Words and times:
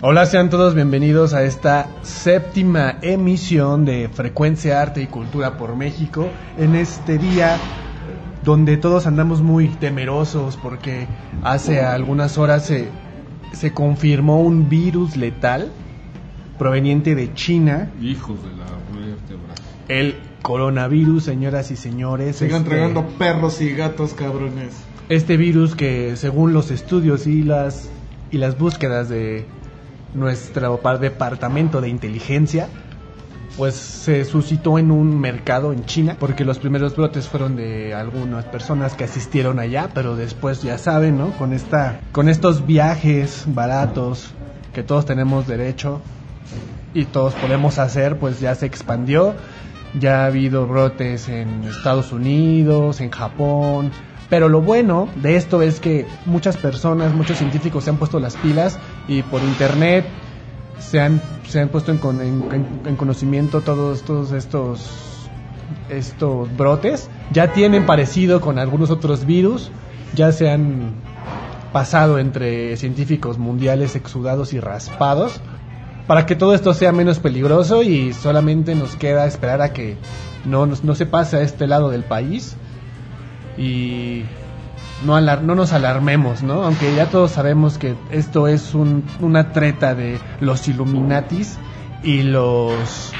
Hola, 0.00 0.26
sean 0.26 0.48
todos 0.48 0.74
bienvenidos 0.76 1.34
a 1.34 1.42
esta 1.42 1.88
séptima 2.02 2.98
emisión 3.02 3.84
de 3.84 4.08
Frecuencia 4.08 4.80
Arte 4.80 5.02
y 5.02 5.06
Cultura 5.08 5.58
por 5.58 5.74
México. 5.74 6.28
En 6.56 6.76
este 6.76 7.18
día 7.18 7.56
donde 8.44 8.76
todos 8.76 9.08
andamos 9.08 9.42
muy 9.42 9.66
temerosos 9.66 10.56
porque 10.56 11.08
hace 11.42 11.80
algunas 11.80 12.38
horas 12.38 12.64
se, 12.66 12.88
se 13.52 13.72
confirmó 13.72 14.40
un 14.40 14.68
virus 14.68 15.16
letal 15.16 15.72
proveniente 16.58 17.16
de 17.16 17.34
China. 17.34 17.90
Hijos 18.00 18.38
de 18.44 18.50
la 18.50 18.66
vértebra. 19.04 19.54
El 19.88 20.14
coronavirus, 20.42 21.24
señoras 21.24 21.72
y 21.72 21.76
señores. 21.76 22.36
Sigan 22.36 22.58
este- 22.62 22.70
entregando 22.74 23.04
perros 23.18 23.60
y 23.60 23.72
gatos, 23.72 24.14
cabrones. 24.14 24.74
este 25.08 25.36
virus 25.36 25.74
que 25.74 26.14
según 26.16 26.52
los 26.52 26.70
estudios 26.70 27.26
y 27.26 27.42
las 27.42 27.90
y 28.30 28.36
las 28.38 28.58
búsquedas 28.58 29.08
de 29.08 29.46
nuestro 30.14 30.78
par- 30.78 30.98
departamento 31.00 31.80
de 31.80 31.88
inteligencia 31.88 32.68
pues 33.56 33.74
se 33.74 34.24
suscitó 34.24 34.78
en 34.78 34.90
un 34.92 35.18
mercado 35.20 35.72
en 35.72 35.84
China 35.84 36.16
porque 36.18 36.44
los 36.44 36.58
primeros 36.58 36.94
brotes 36.94 37.26
fueron 37.26 37.56
de 37.56 37.92
algunas 37.94 38.44
personas 38.44 38.94
que 38.94 39.04
asistieron 39.04 39.58
allá 39.58 39.90
pero 39.92 40.14
después 40.16 40.62
ya 40.62 40.78
saben 40.78 41.18
no 41.18 41.30
con 41.32 41.52
esta 41.52 42.00
con 42.12 42.28
estos 42.28 42.66
viajes 42.66 43.44
baratos 43.48 44.30
que 44.72 44.82
todos 44.82 45.06
tenemos 45.06 45.46
derecho 45.46 46.00
y 46.94 47.04
todos 47.04 47.34
podemos 47.34 47.78
hacer, 47.78 48.18
pues 48.18 48.40
ya 48.40 48.54
se 48.54 48.66
expandió. 48.66 49.34
Ya 49.98 50.22
ha 50.22 50.26
habido 50.26 50.66
brotes 50.66 51.28
en 51.28 51.64
Estados 51.64 52.12
Unidos, 52.12 53.00
en 53.00 53.10
Japón. 53.10 53.90
Pero 54.30 54.48
lo 54.48 54.60
bueno 54.60 55.08
de 55.16 55.36
esto 55.36 55.62
es 55.62 55.80
que 55.80 56.06
muchas 56.26 56.56
personas, 56.56 57.14
muchos 57.14 57.38
científicos 57.38 57.84
se 57.84 57.90
han 57.90 57.96
puesto 57.96 58.20
las 58.20 58.36
pilas 58.36 58.78
y 59.06 59.22
por 59.22 59.42
internet 59.42 60.06
se 60.78 61.00
han, 61.00 61.20
se 61.48 61.60
han 61.60 61.68
puesto 61.68 61.92
en, 61.92 61.98
con- 61.98 62.20
en- 62.20 62.44
en- 62.52 62.80
en 62.84 62.96
conocimiento 62.96 63.62
todos, 63.62 64.02
todos 64.02 64.32
estos, 64.32 65.30
estos 65.88 66.54
brotes. 66.56 67.08
Ya 67.32 67.52
tienen 67.52 67.86
parecido 67.86 68.40
con 68.40 68.58
algunos 68.58 68.90
otros 68.90 69.24
virus. 69.24 69.70
Ya 70.14 70.32
se 70.32 70.50
han 70.50 70.92
pasado 71.72 72.18
entre 72.18 72.76
científicos 72.76 73.38
mundiales 73.38 73.94
exudados 73.96 74.52
y 74.52 74.60
raspados 74.60 75.40
para 76.06 76.24
que 76.24 76.34
todo 76.34 76.54
esto 76.54 76.72
sea 76.72 76.92
menos 76.92 77.18
peligroso 77.18 77.82
y 77.82 78.14
solamente 78.14 78.74
nos 78.74 78.96
queda 78.96 79.26
esperar 79.26 79.60
a 79.60 79.72
que 79.74 79.96
no, 80.46 80.64
nos- 80.64 80.82
no 80.84 80.94
se 80.94 81.04
pase 81.04 81.36
a 81.36 81.42
este 81.42 81.66
lado 81.66 81.90
del 81.90 82.04
país 82.04 82.56
y 83.58 84.24
no, 85.04 85.20
no 85.20 85.54
nos 85.54 85.72
alarmemos, 85.72 86.42
¿no? 86.42 86.62
Aunque 86.64 86.94
ya 86.94 87.06
todos 87.06 87.32
sabemos 87.32 87.78
que 87.78 87.94
esto 88.10 88.48
es 88.48 88.74
un- 88.74 89.04
una 89.20 89.52
treta 89.52 89.94
de 89.94 90.18
los 90.40 90.66
Illuminatis 90.68 91.58
y 92.02 92.22
los 92.22 93.12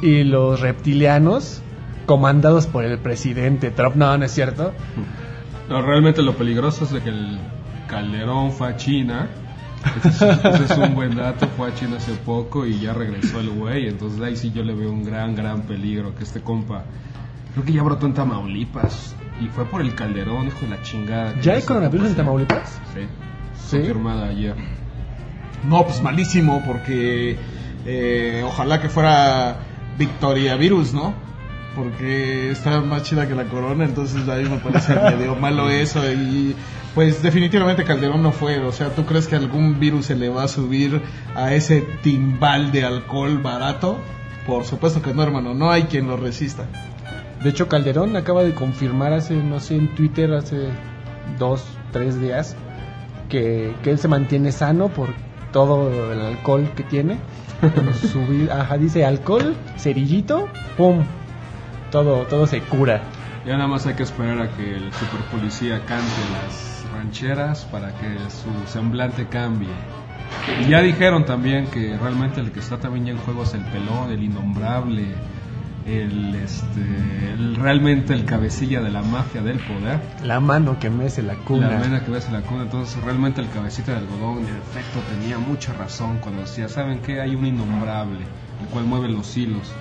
y 0.00 0.24
los 0.24 0.60
reptilianos 0.60 1.62
comandados 2.06 2.66
por 2.66 2.84
el 2.84 2.98
presidente 2.98 3.70
Trump. 3.70 3.94
No, 3.96 4.16
no 4.18 4.24
es 4.24 4.32
cierto. 4.32 4.72
No, 5.68 5.80
realmente 5.82 6.22
lo 6.22 6.34
peligroso 6.36 6.84
es 6.84 6.90
de 6.90 7.00
que 7.00 7.10
el 7.10 7.38
Calderón 7.86 8.50
fue 8.52 8.68
a 8.68 8.76
China. 8.76 9.28
Es, 10.04 10.20
ese 10.22 10.64
es 10.64 10.78
un 10.78 10.94
buen 10.94 11.14
dato, 11.16 11.46
fue 11.56 11.68
a 11.70 11.74
China 11.74 11.96
hace 11.98 12.12
poco 12.14 12.66
y 12.66 12.78
ya 12.80 12.92
regresó 12.92 13.40
el 13.40 13.50
güey. 13.50 13.86
Entonces 13.88 14.20
ahí 14.20 14.36
sí 14.36 14.50
yo 14.52 14.62
le 14.64 14.74
veo 14.74 14.90
un 14.90 15.04
gran, 15.04 15.34
gran 15.36 15.62
peligro 15.62 16.14
que 16.16 16.24
este 16.24 16.40
compa. 16.40 16.82
Creo 17.52 17.64
que 17.64 17.72
ya 17.72 17.82
brotó 17.82 18.06
en 18.06 18.14
Tamaulipas 18.14 19.14
y 19.40 19.48
fue 19.48 19.64
por 19.66 19.80
el 19.80 19.94
Calderón, 19.94 20.46
hijo 20.46 20.60
de 20.60 20.68
la 20.68 20.82
chingada. 20.82 21.38
¿Ya 21.40 21.54
hay 21.54 21.62
coronavirus 21.62 22.08
en 22.08 22.16
Tamaulipas? 22.16 22.80
Sí. 22.94 23.00
Sí. 23.54 23.76
Confirmada 23.78 24.28
ayer. 24.28 24.54
No, 25.64 25.84
pues 25.84 26.02
malísimo, 26.02 26.62
porque 26.66 27.36
eh, 27.86 28.42
ojalá 28.46 28.80
que 28.80 28.88
fuera 28.88 29.58
Victoria 29.98 30.56
Virus, 30.56 30.92
¿no? 30.92 31.14
Porque 31.74 32.50
está 32.50 32.80
más 32.80 33.04
chida 33.04 33.26
que 33.28 33.34
la 33.34 33.44
corona, 33.44 33.84
entonces 33.84 34.28
a 34.28 34.36
mí 34.36 34.48
me 34.48 34.58
parece 34.58 34.94
medio 35.16 35.36
malo 35.36 35.70
eso. 35.70 36.00
Y 36.10 36.54
pues 36.94 37.22
definitivamente 37.22 37.84
Calderón 37.84 38.22
no 38.22 38.32
fue. 38.32 38.58
O 38.60 38.72
sea, 38.72 38.90
¿tú 38.90 39.04
crees 39.04 39.26
que 39.26 39.36
algún 39.36 39.78
virus 39.78 40.06
se 40.06 40.14
le 40.14 40.28
va 40.28 40.44
a 40.44 40.48
subir 40.48 41.00
a 41.34 41.54
ese 41.54 41.80
timbal 42.02 42.72
de 42.72 42.84
alcohol 42.84 43.38
barato? 43.38 43.98
Por 44.46 44.64
supuesto 44.64 45.00
que 45.00 45.14
no, 45.14 45.22
hermano, 45.22 45.54
no 45.54 45.70
hay 45.70 45.84
quien 45.84 46.08
lo 46.08 46.16
resista. 46.16 46.66
De 47.42 47.50
hecho, 47.50 47.68
Calderón 47.68 48.16
acaba 48.16 48.44
de 48.44 48.54
confirmar 48.54 49.12
hace, 49.12 49.34
no 49.34 49.58
sé, 49.58 49.76
en 49.76 49.94
Twitter 49.94 50.32
hace 50.32 50.68
dos, 51.38 51.64
tres 51.90 52.20
días 52.20 52.56
que, 53.28 53.74
que 53.82 53.90
él 53.90 53.98
se 53.98 54.08
mantiene 54.08 54.52
sano 54.52 54.88
por 54.88 55.08
todo 55.52 56.12
el 56.12 56.20
alcohol 56.20 56.70
que 56.76 56.84
tiene. 56.84 57.18
En 57.62 57.94
su 57.94 58.20
ajá, 58.50 58.76
dice 58.76 59.04
alcohol, 59.04 59.54
cerillito, 59.76 60.48
pum, 60.76 61.04
todo, 61.90 62.24
todo 62.26 62.46
se 62.46 62.60
cura. 62.60 63.02
Ya 63.46 63.54
nada 63.54 63.66
más 63.66 63.86
hay 63.86 63.94
que 63.94 64.04
esperar 64.04 64.40
a 64.40 64.48
que 64.56 64.76
el 64.76 64.92
super 64.92 65.20
policía 65.32 65.80
cante 65.84 66.22
las 66.32 66.84
rancheras 66.94 67.64
para 67.66 67.88
que 67.88 68.18
su 68.30 68.50
semblante 68.72 69.26
cambie. 69.26 69.68
Y 70.60 70.70
ya 70.70 70.80
dijeron 70.80 71.24
también 71.24 71.66
que 71.66 71.96
realmente 71.98 72.40
el 72.40 72.52
que 72.52 72.60
está 72.60 72.78
también 72.78 73.06
ya 73.06 73.12
en 73.12 73.18
juego 73.18 73.42
es 73.42 73.54
el 73.54 73.64
pelón, 73.64 74.10
el 74.10 74.22
innombrable, 74.22 75.06
el 75.86 76.34
este, 76.36 76.80
el- 77.34 77.56
realmente 77.56 78.14
el 78.14 78.24
cabecilla 78.24 78.80
de 78.80 78.90
la 78.90 79.02
mafia 79.02 79.42
del 79.42 79.58
poder. 79.58 80.00
La 80.24 80.40
mano 80.40 80.78
que 80.78 80.90
mece 80.90 81.22
la 81.22 81.34
cuna. 81.34 81.68
La 81.70 81.80
vena 81.80 82.04
que 82.04 82.12
en 82.12 82.32
la 82.32 82.40
cuna, 82.42 82.62
entonces 82.62 83.02
realmente 83.02 83.40
el 83.40 83.48
cabecita 83.50 83.92
de 83.92 83.98
algodón 83.98 84.38
en 84.38 84.56
efecto 84.56 85.00
tenía 85.10 85.38
mucha 85.38 85.72
razón 85.72 86.18
cuando 86.18 86.42
decía, 86.42 86.68
¿saben 86.68 87.00
qué? 87.00 87.20
Hay 87.20 87.34
un 87.34 87.46
innombrable, 87.46 88.20
el 88.60 88.66
cual 88.68 88.84
mueve 88.84 89.08
los 89.08 89.36
hilos. 89.36 89.72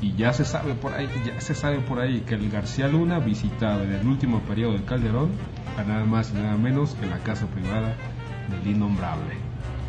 Y 0.00 0.14
ya 0.14 0.32
se 0.32 0.44
sabe 0.44 0.74
por 0.74 0.94
ahí, 0.94 1.08
ya 1.26 1.40
se 1.40 1.54
sabe 1.54 1.78
por 1.80 1.98
ahí 2.00 2.20
que 2.20 2.34
el 2.36 2.50
García 2.50 2.86
Luna 2.88 3.18
visitaba 3.18 3.82
en 3.82 3.92
el 3.92 4.06
último 4.06 4.40
periodo 4.40 4.72
del 4.74 4.84
Calderón 4.84 5.30
a 5.76 5.82
nada 5.82 6.04
más 6.04 6.30
y 6.30 6.34
nada 6.40 6.56
menos 6.56 6.94
que 7.00 7.06
la 7.06 7.18
casa 7.18 7.46
privada 7.46 7.94
del 8.48 8.74
innombrable. 8.74 9.34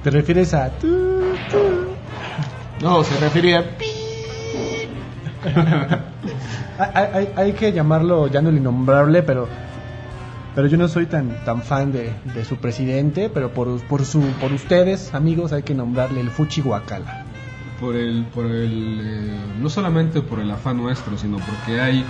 ¿Te 0.04 0.10
refieres 0.10 0.54
a 0.54 0.70
tú, 0.70 0.88
tú? 1.52 1.58
No, 2.82 3.04
se 3.04 3.20
refería... 3.20 3.64
Hay, 6.80 7.06
hay- 7.14 7.30
hay 7.36 7.52
que 7.54 7.72
llamarlo 7.74 8.28
ya 8.28 8.42
no 8.42 8.50
el 8.50 8.58
innombrable, 8.58 9.22
pero 9.24 9.48
pero 10.56 10.68
yo 10.68 10.78
no 10.78 10.88
soy 10.88 11.06
tan 11.08 11.30
tan 11.46 11.62
fan 11.62 11.92
de, 11.92 12.12
de 12.34 12.46
su 12.46 12.56
presidente, 12.58 13.30
pero 13.30 13.50
por, 13.52 13.80
por 13.84 14.06
su 14.06 14.22
por 14.40 14.52
ustedes, 14.54 15.14
amigos, 15.14 15.52
hay 15.54 15.64
que 15.64 15.74
nombrarle 15.76 16.22
el 16.22 16.30
Fuchi 16.32 16.62
Huacala. 16.62 17.24
Por 17.80 17.96
el, 17.96 18.26
por 18.34 18.46
el, 18.46 19.00
eh, 19.02 19.32
no 19.62 19.70
solamente 19.70 20.22
por 20.22 20.40
el 20.40 20.52
afán 20.52 20.78
nuestro, 20.78 21.18
sino 21.18 21.38
porque 21.38 21.80
hay 21.80 22.04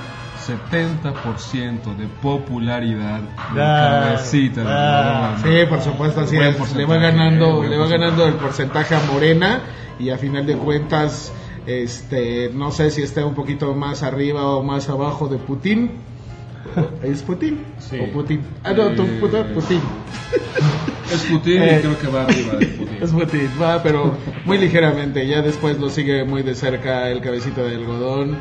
70% 0.47 1.96
de 1.96 2.07
popularidad 2.22 3.19
de 3.53 3.61
Ah, 3.61 4.03
cabecita 4.07 4.61
de 4.61 4.67
ah. 4.69 5.35
Sí, 5.44 5.50
por 5.69 5.81
supuesto, 5.81 6.22
así 6.22 6.38
es. 6.38 6.75
Le 6.75 6.85
va 6.85 6.97
ganando, 6.97 7.63
eh, 7.63 7.69
le 7.69 7.78
va 7.78 7.88
ganando 7.88 8.25
el 8.28 8.34
porcentaje 8.35 8.96
a 8.96 9.00
Morena 9.11 9.59
y 10.00 10.09
a 10.09 10.17
final 10.17 10.46
de 10.46 10.56
cuentas, 10.56 11.31
este, 11.66 12.50
no 12.53 12.72
sé 12.72 12.92
si 12.92 13.02
está 13.02 13.25
un 13.25 13.36
poquito 13.36 13.74
más 13.74 14.03
arriba 14.03 14.46
o 14.47 14.64
más 14.64 14.90
abajo 14.90 15.28
de 15.28 15.38
Putin. 15.38 15.92
¿Es 17.03 17.24
Putin? 17.24 17.59
Sí. 17.80 17.97
¿O 18.00 18.12
Putin? 18.12 18.42
Ah, 18.64 18.74
no, 18.74 18.90
Eh, 18.90 19.18
puta, 19.20 19.44
Putin. 19.53 19.80
Es 21.12 21.24
Putin 21.24 21.62
Eh, 21.62 21.78
y 21.78 21.81
creo 21.81 22.00
que 22.00 22.08
va 22.08 22.24
arriba 22.24 22.56
de 22.56 22.66
Putin. 22.68 22.97
Es 23.02 23.12
Putin, 23.12 23.50
va, 23.62 23.81
pero 23.81 24.14
muy 24.46 24.58
ligeramente. 24.58 25.25
Ya 25.28 25.42
después 25.42 25.80
lo 25.80 25.90
sigue 25.90 26.24
muy 26.25 26.44
de 26.44 26.56
cerca 26.56 27.09
el 27.09 27.22
cabecito 27.22 27.64
de 27.64 27.76
algodón. 27.76 28.38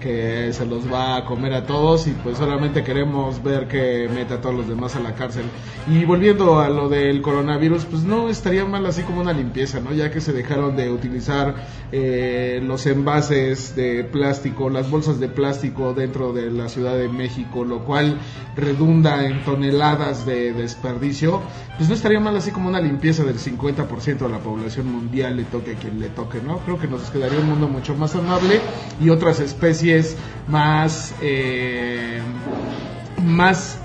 Que 0.00 0.52
se 0.52 0.64
los 0.64 0.90
va 0.92 1.16
a 1.16 1.24
comer 1.24 1.52
a 1.54 1.66
todos 1.66 2.06
y 2.06 2.12
pues 2.12 2.38
solamente 2.38 2.84
queremos 2.84 3.42
ver 3.42 3.66
que 3.66 4.08
meta 4.12 4.34
a 4.34 4.40
todos 4.40 4.54
los 4.54 4.68
demás 4.68 4.94
a 4.96 5.00
la 5.00 5.14
cárcel. 5.14 5.44
Y 5.88 6.04
volviendo 6.04 6.60
a 6.60 6.68
lo 6.68 6.88
del 6.88 7.20
coronavirus, 7.22 7.84
pues 7.86 8.02
no 8.04 8.28
estaría 8.28 8.64
mal 8.64 8.86
así 8.86 9.02
como 9.02 9.20
una 9.20 9.32
limpieza, 9.32 9.80
¿no? 9.80 9.92
Ya 9.92 10.10
que 10.10 10.20
se 10.20 10.32
dejaron 10.32 10.76
de 10.76 10.90
utilizar 10.90 11.54
eh, 11.90 12.60
los 12.62 12.86
envases 12.86 13.74
de 13.74 14.04
plástico, 14.04 14.70
las 14.70 14.90
bolsas 14.90 15.18
de 15.18 15.28
plástico 15.28 15.94
dentro 15.94 16.32
de 16.32 16.50
la 16.50 16.68
Ciudad 16.68 16.96
de 16.96 17.08
México, 17.08 17.64
lo 17.64 17.84
cual 17.84 18.18
redunda 18.56 19.26
en 19.26 19.44
toneladas 19.44 20.26
de 20.26 20.52
desperdicio, 20.52 21.40
pues 21.76 21.88
no 21.88 21.94
estaría 21.94 22.20
mal 22.20 22.36
así 22.36 22.50
como 22.50 22.68
una 22.68 22.80
limpieza 22.80 23.24
del 23.24 23.38
50% 23.38 24.18
de 24.18 24.28
la 24.28 24.38
población 24.38 24.92
mundial, 24.92 25.36
le 25.36 25.44
toque 25.44 25.72
a 25.72 25.74
quien 25.74 25.98
le 25.98 26.08
toque, 26.08 26.40
¿no? 26.44 26.58
Creo 26.58 26.78
que 26.78 26.86
nos 26.86 27.10
quedaría 27.10 27.40
un 27.40 27.48
mundo 27.48 27.68
mucho 27.68 27.94
más 27.96 28.14
amable 28.14 28.60
y 29.00 29.10
otras 29.10 29.40
especies 29.40 29.87
más, 30.48 31.14
eh, 31.20 32.20
más 33.24 33.78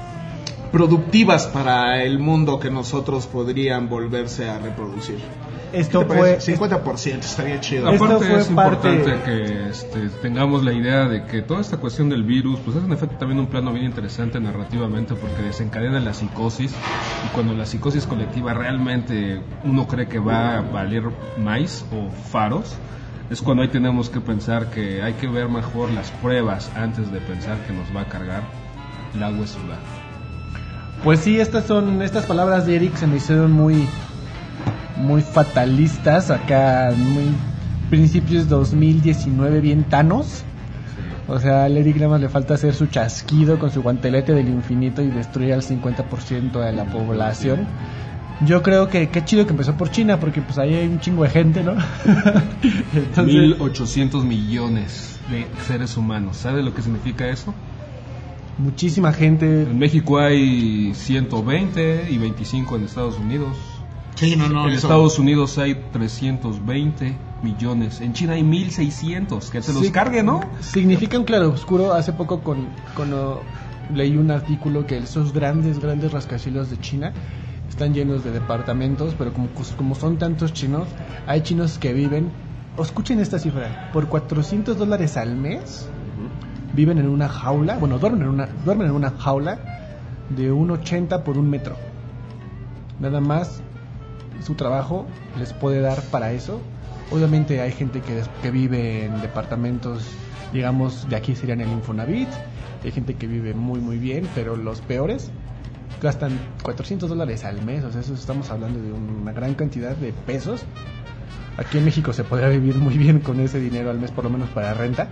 productivas 0.71 1.47
para 1.47 2.03
el 2.03 2.19
mundo 2.19 2.59
que 2.59 2.71
nosotros 2.71 3.27
podrían 3.27 3.89
volverse 3.89 4.49
a 4.49 4.57
reproducir. 4.59 5.17
Esto 5.71 5.99
¿Qué 6.01 6.05
te 6.05 6.11
fue 6.13 6.29
parece? 6.33 6.57
50% 6.57 7.19
estaría 7.25 7.59
chido. 7.59 7.89
Esto 7.91 8.05
Aparte 8.05 8.25
fue 8.27 8.39
es 8.41 8.47
parte- 8.49 8.93
importante 8.93 9.23
que 9.25 9.69
este, 9.69 10.09
tengamos 10.21 10.63
la 10.63 10.71
idea 10.71 11.05
de 11.07 11.25
que 11.25 11.41
toda 11.41 11.61
esta 11.61 11.77
cuestión 11.77 12.09
del 12.09 12.23
virus, 12.23 12.59
pues 12.63 12.77
es 12.77 12.83
en 12.83 12.91
efecto 12.91 13.15
también 13.17 13.39
un 13.39 13.47
plano 13.47 13.73
bien 13.73 13.85
interesante 13.85 14.39
narrativamente 14.39 15.15
porque 15.15 15.41
desencadena 15.41 15.99
la 15.99 16.13
psicosis 16.13 16.71
y 16.71 17.27
cuando 17.33 17.53
la 17.55 17.65
psicosis 17.65 18.05
colectiva 18.05 18.53
realmente 18.53 19.41
uno 19.63 19.87
cree 19.87 20.07
que 20.07 20.19
va 20.19 20.57
a 20.57 20.61
valer 20.61 21.03
maíz 21.39 21.83
o 21.91 22.09
faros, 22.29 22.75
es 23.29 23.41
cuando 23.41 23.63
ahí 23.63 23.69
tenemos 23.69 24.09
que 24.09 24.19
pensar 24.19 24.69
que 24.69 25.01
hay 25.01 25.13
que 25.13 25.27
ver 25.27 25.49
mejor 25.49 25.91
las 25.91 26.11
pruebas 26.11 26.71
antes 26.75 27.11
de 27.11 27.19
pensar 27.19 27.57
que 27.65 27.73
nos 27.73 27.95
va 27.95 28.01
a 28.01 28.05
cargar 28.05 28.43
el 29.15 29.23
agua 29.23 29.47
sudada. 29.47 29.79
Pues 31.03 31.19
sí, 31.19 31.39
estas 31.39 31.65
son 31.65 32.01
estas 32.01 32.25
palabras 32.25 32.65
de 32.65 32.75
Eric 32.75 32.95
se 32.95 33.07
me 33.07 33.17
hicieron 33.17 33.51
muy 33.51 33.87
muy 34.97 35.21
fatalistas 35.21 36.29
acá 36.29 36.93
muy 36.95 37.25
principios 37.89 38.47
2019 38.49 39.61
bien 39.61 39.83
tanos. 39.83 40.43
O 41.27 41.39
sea, 41.39 41.65
al 41.65 41.77
Eric 41.77 41.95
nada 41.97 42.09
más 42.09 42.21
le 42.21 42.29
falta 42.29 42.55
hacer 42.55 42.73
su 42.73 42.87
chasquido 42.87 43.57
con 43.57 43.71
su 43.71 43.81
guantelete 43.81 44.33
del 44.33 44.49
infinito 44.49 45.01
y 45.01 45.07
destruir 45.07 45.53
al 45.53 45.61
50% 45.61 46.59
de 46.59 46.73
la 46.73 46.85
población. 46.85 47.65
Yo 48.41 48.61
creo 48.61 48.89
que 48.89 49.09
qué 49.09 49.23
chido 49.23 49.45
que 49.45 49.51
empezó 49.51 49.75
por 49.75 49.89
China 49.91 50.19
porque 50.19 50.41
pues 50.41 50.57
ahí 50.57 50.73
hay 50.73 50.87
un 50.87 50.99
chingo 50.99 51.23
de 51.23 51.29
gente, 51.29 51.63
¿no? 51.63 51.73
Entonces, 52.93 53.33
1800 53.33 54.25
millones 54.25 55.19
de 55.29 55.45
seres 55.65 55.95
humanos. 55.97 56.37
¿Sabe 56.37 56.61
lo 56.63 56.73
que 56.73 56.81
significa 56.81 57.27
eso? 57.29 57.53
muchísima 58.55 59.11
gente 59.11 59.63
En 59.63 59.79
México 59.79 60.19
hay 60.19 60.93
120 60.93 62.05
y 62.11 62.17
25 62.19 62.75
en 62.75 62.83
Estados 62.83 63.17
Unidos. 63.17 63.57
Sí, 64.15 64.35
no, 64.35 64.47
no. 64.47 64.65
en 64.67 64.73
eso- 64.75 64.87
Estados 64.87 65.17
Unidos 65.17 65.57
hay 65.57 65.73
320 65.91 67.15
millones. 67.41 67.99
En 68.01 68.13
China 68.13 68.33
hay 68.33 68.43
1600. 68.43 69.49
Que 69.49 69.61
se 69.63 69.73
los 69.73 69.83
Sí. 69.85 69.91
cargue, 69.91 70.21
¿no? 70.21 70.41
Significa 70.59 71.17
un 71.17 71.23
claroscuro. 71.25 71.93
Hace 71.93 72.13
poco 72.13 72.41
con, 72.41 72.67
cuando 72.95 73.41
leí 73.93 74.15
un 74.17 74.29
artículo 74.29 74.85
que 74.85 74.99
esos 74.99 75.33
grandes, 75.33 75.79
grandes 75.79 76.11
rascacielos 76.11 76.69
de 76.69 76.79
China 76.79 77.11
están 77.73 77.95
llenos 77.95 78.23
de 78.23 78.29
departamentos, 78.29 79.15
pero 79.17 79.33
como, 79.33 79.49
como 79.77 79.95
son 79.95 80.17
tantos 80.17 80.53
chinos, 80.53 80.87
hay 81.25 81.41
chinos 81.41 81.79
que 81.79 81.91
viven, 81.91 82.29
o 82.77 82.83
escuchen 82.83 83.19
esta 83.19 83.39
cifra, 83.39 83.89
por 83.91 84.07
400 84.09 84.77
dólares 84.77 85.17
al 85.17 85.35
mes, 85.35 85.89
viven 86.73 86.99
en 86.99 87.09
una 87.09 87.27
jaula, 87.27 87.77
bueno, 87.79 87.97
duermen 87.97 88.21
en 88.21 88.27
una, 88.27 88.47
duermen 88.63 88.87
en 88.87 88.93
una 88.93 89.09
jaula 89.09 89.57
de 90.29 90.51
un 90.51 90.69
80 90.69 91.23
por 91.23 91.39
un 91.39 91.49
metro. 91.49 91.75
Nada 92.99 93.19
más 93.19 93.63
su 94.45 94.53
trabajo 94.53 95.07
les 95.39 95.51
puede 95.53 95.81
dar 95.81 95.99
para 96.03 96.31
eso. 96.31 96.61
Obviamente 97.11 97.59
hay 97.59 97.71
gente 97.71 98.01
que, 98.01 98.21
que 98.43 98.51
vive 98.51 99.05
en 99.05 99.19
departamentos, 99.21 100.05
digamos, 100.53 101.09
de 101.09 101.15
aquí 101.15 101.35
serían 101.35 101.61
el 101.61 101.71
Infonavit. 101.71 102.29
Hay 102.83 102.91
gente 102.91 103.15
que 103.15 103.25
vive 103.25 103.55
muy, 103.55 103.79
muy 103.79 103.97
bien, 103.97 104.27
pero 104.35 104.55
los 104.55 104.81
peores 104.81 105.31
gastan 106.03 106.37
400 106.61 107.09
dólares 107.09 107.43
al 107.45 107.63
mes. 107.65 107.83
O 107.83 107.91
sea, 107.91 108.01
eso 108.01 108.13
estamos 108.13 108.51
hablando 108.51 108.79
de 108.79 108.91
una 108.91 109.31
gran 109.31 109.55
cantidad 109.55 109.95
de 109.95 110.13
pesos. 110.13 110.63
Aquí 111.57 111.77
en 111.77 111.85
México 111.85 112.13
se 112.13 112.23
podría 112.23 112.49
vivir 112.49 112.75
muy 112.75 112.97
bien 112.97 113.19
con 113.19 113.39
ese 113.39 113.59
dinero 113.59 113.89
al 113.89 113.99
mes, 113.99 114.11
por 114.11 114.25
lo 114.25 114.29
menos 114.29 114.49
para 114.49 114.73
renta. 114.73 115.07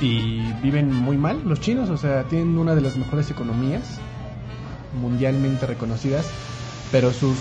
Y 0.00 0.40
viven 0.62 0.92
muy 0.92 1.16
mal 1.16 1.42
los 1.44 1.60
chinos, 1.60 1.88
o 1.88 1.96
sea, 1.96 2.24
tienen 2.24 2.58
una 2.58 2.74
de 2.74 2.80
las 2.82 2.96
mejores 2.96 3.30
economías 3.30 3.98
mundialmente 5.00 5.66
reconocidas, 5.66 6.30
pero 6.92 7.12
sus 7.12 7.36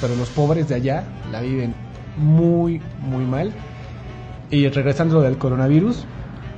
pero 0.00 0.14
los 0.14 0.30
pobres 0.30 0.68
de 0.68 0.76
allá 0.76 1.04
la 1.32 1.40
viven 1.40 1.74
muy 2.16 2.80
muy 3.00 3.24
mal. 3.24 3.52
Y 4.50 4.68
regresando 4.68 5.20
del 5.20 5.38
coronavirus, 5.38 6.04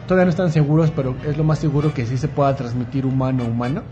todavía 0.07 0.27
no 0.27 0.31
están 0.31 0.53
seguros, 0.53 0.93
pero 0.95 1.17
es 1.27 1.37
lo 1.37 1.45
más 1.45 1.59
seguro 1.59 1.93
que 1.93 2.07
sí 2.07 2.19
se 2.19 2.29
pueda 2.29 2.55
transmitir 2.55 3.07
humano 3.07 3.45
a 3.45 3.47
humano. 3.47 3.83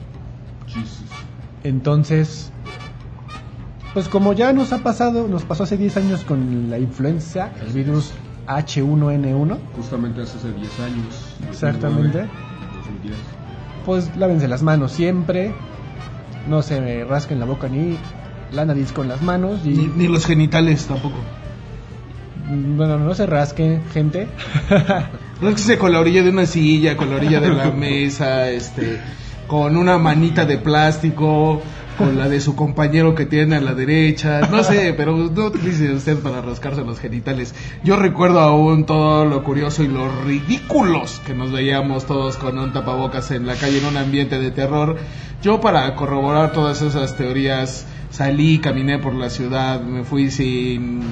Entonces, 1.64 2.50
pues 3.94 4.08
como 4.08 4.32
ya 4.32 4.52
nos 4.52 4.72
ha 4.72 4.78
pasado, 4.78 5.26
nos 5.28 5.42
pasó 5.42 5.64
hace 5.64 5.76
10 5.76 5.96
años 5.96 6.24
con 6.24 6.70
la 6.70 6.78
influenza, 6.78 7.50
el 7.60 7.72
virus 7.72 8.12
H1N1, 8.46 9.58
Justamente 9.76 10.22
hace 10.22 10.52
10 10.52 10.80
años. 10.80 11.36
Exactamente. 11.48 12.18
2009, 12.18 12.30
2010. 12.76 13.14
pues 13.84 14.16
lávense 14.16 14.48
las 14.48 14.62
manos 14.62 14.92
siempre, 14.92 15.52
no 16.48 16.62
se 16.62 17.04
rasquen 17.04 17.40
la 17.40 17.46
boca 17.46 17.68
ni 17.68 17.96
la 18.52 18.64
nariz 18.64 18.92
con 18.92 19.08
las 19.08 19.20
manos 19.20 19.60
y 19.64 19.70
Ni, 19.70 19.86
ni 19.88 20.08
los 20.08 20.24
genitales 20.26 20.86
tampoco. 20.86 21.16
bueno, 22.48 22.98
no 22.98 23.14
se 23.14 23.26
rasquen, 23.26 23.82
gente. 23.92 24.28
No 25.40 25.50
es 25.50 25.54
que 25.54 25.60
se 25.60 25.78
con 25.78 25.92
la 25.92 26.00
orilla 26.00 26.24
de 26.24 26.30
una 26.30 26.46
silla, 26.46 26.96
con 26.96 27.10
la 27.10 27.14
orilla 27.16 27.38
de 27.40 27.50
la 27.50 27.70
mesa, 27.70 28.50
este, 28.50 28.98
con 29.48 29.76
una 29.76 29.98
manita 29.98 30.44
de 30.44 30.58
plástico, 30.58 31.60
con 31.96 32.16
la 32.16 32.28
de 32.28 32.40
su 32.40 32.54
compañero 32.54 33.16
que 33.16 33.26
tiene 33.26 33.56
a 33.56 33.60
la 33.60 33.74
derecha, 33.74 34.42
no 34.52 34.62
sé, 34.62 34.94
pero 34.96 35.16
no 35.16 35.46
utilice 35.46 35.92
usted 35.92 36.18
para 36.18 36.40
rascarse 36.40 36.84
los 36.84 37.00
genitales. 37.00 37.54
Yo 37.82 37.96
recuerdo 37.96 38.38
aún 38.38 38.86
todo 38.86 39.24
lo 39.24 39.42
curioso 39.42 39.82
y 39.82 39.88
lo 39.88 40.08
ridículos 40.22 41.20
que 41.26 41.34
nos 41.34 41.50
veíamos 41.50 42.06
todos 42.06 42.36
con 42.36 42.56
un 42.56 42.72
tapabocas 42.72 43.32
en 43.32 43.46
la 43.46 43.56
calle 43.56 43.78
en 43.78 43.86
un 43.86 43.96
ambiente 43.96 44.38
de 44.38 44.52
terror. 44.52 44.96
Yo 45.42 45.60
para 45.60 45.92
corroborar 45.96 46.52
todas 46.52 46.82
esas 46.82 47.16
teorías 47.16 47.84
salí, 48.10 48.58
caminé 48.60 48.98
por 48.98 49.14
la 49.14 49.30
ciudad, 49.30 49.80
me 49.80 50.04
fui 50.04 50.30
sin 50.30 51.02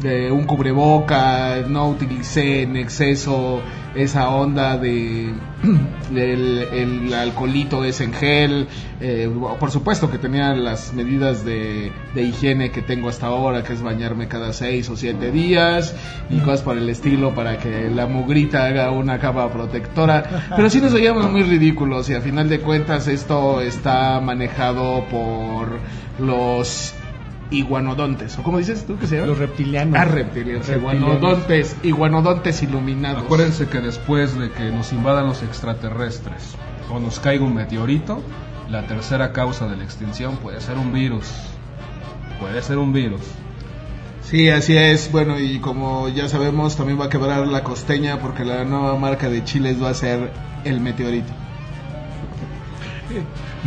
de 0.00 0.32
un 0.32 0.44
cubreboca, 0.44 1.56
no 1.68 1.90
utilicé 1.90 2.62
en 2.62 2.76
exceso 2.76 3.60
esa 3.94 4.28
onda 4.28 4.76
de 4.76 5.34
el 6.14 7.12
alcoholito 7.12 7.84
es 7.84 8.00
en 8.00 8.12
gel, 8.12 8.68
eh, 9.00 9.30
por 9.58 9.70
supuesto 9.70 10.10
que 10.10 10.18
tenía 10.18 10.54
las 10.54 10.92
medidas 10.92 11.44
de, 11.44 11.92
de 12.14 12.22
higiene 12.22 12.70
que 12.70 12.82
tengo 12.82 13.08
hasta 13.08 13.26
ahora, 13.26 13.62
que 13.62 13.72
es 13.72 13.82
bañarme 13.82 14.28
cada 14.28 14.52
seis 14.52 14.88
o 14.90 14.96
siete 14.96 15.30
días 15.30 15.94
y 16.28 16.38
cosas 16.38 16.62
por 16.62 16.76
el 16.76 16.88
estilo 16.88 17.34
para 17.34 17.58
que 17.58 17.90
la 17.90 18.06
mugrita 18.06 18.66
haga 18.66 18.90
una 18.90 19.18
capa 19.18 19.50
protectora, 19.52 20.46
pero 20.54 20.70
sí 20.70 20.80
nos 20.80 20.92
veíamos 20.92 21.30
muy 21.30 21.42
ridículos 21.42 22.08
y 22.10 22.14
a 22.14 22.20
final 22.20 22.48
de 22.48 22.60
cuentas 22.60 23.08
esto 23.08 23.60
está 23.60 24.20
manejado 24.20 25.04
por 25.08 25.78
los 26.18 26.94
iguanodontes, 27.50 28.38
o 28.38 28.42
como 28.42 28.58
dices 28.58 28.86
tú 28.86 28.96
que 28.98 29.06
se 29.06 29.16
llama? 29.16 29.28
Los 29.28 29.38
reptilianos. 29.38 29.98
Ah, 29.98 30.04
reptilianos, 30.04 30.66
Reptilianos. 30.66 31.02
iguanodontes, 31.02 31.76
iguanodontes 31.82 32.62
iluminados. 32.62 33.24
Acuérdense 33.24 33.66
que 33.68 33.80
después 33.80 34.38
de 34.38 34.50
que 34.50 34.70
nos 34.70 34.92
invadan 34.92 35.26
los 35.26 35.42
extraterrestres 35.42 36.54
o 36.92 36.98
nos 37.00 37.18
caiga 37.20 37.44
un 37.44 37.54
meteorito, 37.54 38.22
la 38.68 38.86
tercera 38.86 39.32
causa 39.32 39.66
de 39.66 39.76
la 39.76 39.84
extinción 39.84 40.36
puede 40.36 40.60
ser 40.60 40.78
un 40.78 40.92
virus. 40.92 41.26
Puede 42.38 42.62
ser 42.62 42.78
un 42.78 42.92
virus. 42.92 43.20
Sí, 44.22 44.48
así 44.48 44.76
es. 44.76 45.10
Bueno, 45.10 45.38
y 45.40 45.58
como 45.58 46.08
ya 46.08 46.28
sabemos, 46.28 46.76
también 46.76 47.00
va 47.00 47.06
a 47.06 47.08
quebrar 47.08 47.46
la 47.48 47.64
costeña 47.64 48.20
porque 48.20 48.44
la 48.44 48.64
nueva 48.64 48.96
marca 48.96 49.28
de 49.28 49.42
chiles 49.44 49.82
va 49.82 49.90
a 49.90 49.94
ser 49.94 50.30
el 50.64 50.80
meteorito. 50.80 51.32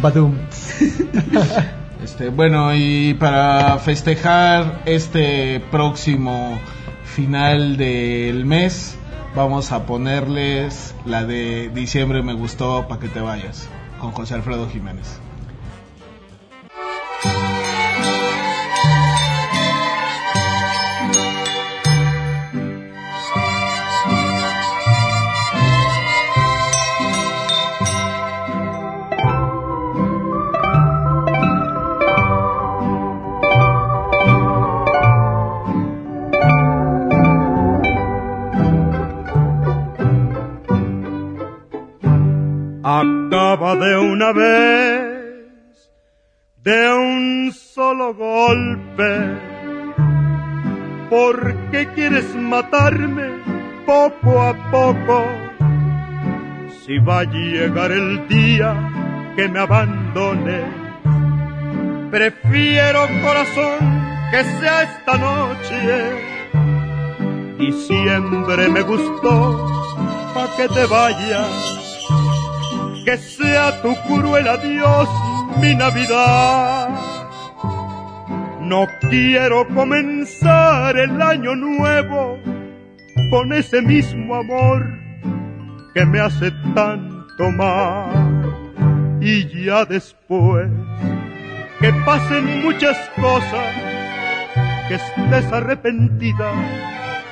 Badum. 0.01 0.35
Este, 2.03 2.27
bueno, 2.27 2.75
y 2.75 3.13
para 3.13 3.79
festejar 3.79 4.81
este 4.86 5.62
próximo 5.72 6.60
final 7.05 7.77
del 7.77 8.45
mes, 8.45 8.98
vamos 9.33 9.72
a 9.72 9.86
ponerles 9.86 10.93
la 11.05 11.24
de 11.24 11.69
diciembre 11.74 12.22
me 12.22 12.33
gustó 12.33 12.89
para 12.89 13.00
que 13.00 13.07
te 13.07 13.22
vayas, 13.22 13.69
con 14.01 14.12
José 14.12 14.33
Alfredo 14.33 14.67
Jiménez. 14.69 15.17
De 43.83 43.97
una 43.97 44.31
vez, 44.31 45.91
de 46.57 46.93
un 46.93 47.51
solo 47.51 48.13
golpe. 48.13 49.09
¿Por 51.09 51.55
qué 51.69 51.87
quieres 51.93 52.33
matarme 52.35 53.27
poco 53.85 54.41
a 54.41 54.53
poco? 54.71 55.25
Si 56.81 56.97
va 56.99 57.19
a 57.19 57.23
llegar 57.23 57.91
el 57.91 58.27
día 58.27 58.69
que 59.35 59.49
me 59.49 59.59
abandone, 59.59 60.61
prefiero 62.09 63.07
corazón 63.21 63.79
que 64.31 64.43
sea 64.59 64.83
esta 64.83 65.17
noche. 65.17 65.79
Y 67.59 67.71
siempre 67.71 68.69
me 68.69 68.81
gustó 68.81 69.37
pa' 70.33 70.55
que 70.55 70.67
te 70.69 70.85
vayas, 70.85 71.82
que 73.05 73.17
sea 73.17 73.81
tu 73.81 73.95
cruel 74.07 74.48
adiós 74.48 75.10
mi 75.62 75.75
Navidad. 75.75 76.89
No 78.62 78.88
quiero 79.01 79.67
comenzar 79.67 80.98
el 80.98 81.22
año 81.22 81.55
nuevo 81.55 82.38
con 83.29 83.51
ese 83.53 83.81
mismo 83.81 84.36
amor 84.36 84.88
que 85.93 86.05
me 86.05 86.19
hace 86.19 86.51
tanto 86.74 87.51
mal. 87.51 89.19
Y 89.22 89.65
ya 89.65 89.86
después 89.86 90.69
que 91.79 91.91
pasen 92.05 92.63
muchas 92.63 92.98
cosas, 93.15 93.74
que 94.88 94.95
estés 94.95 95.51
arrepentida, 95.51 96.51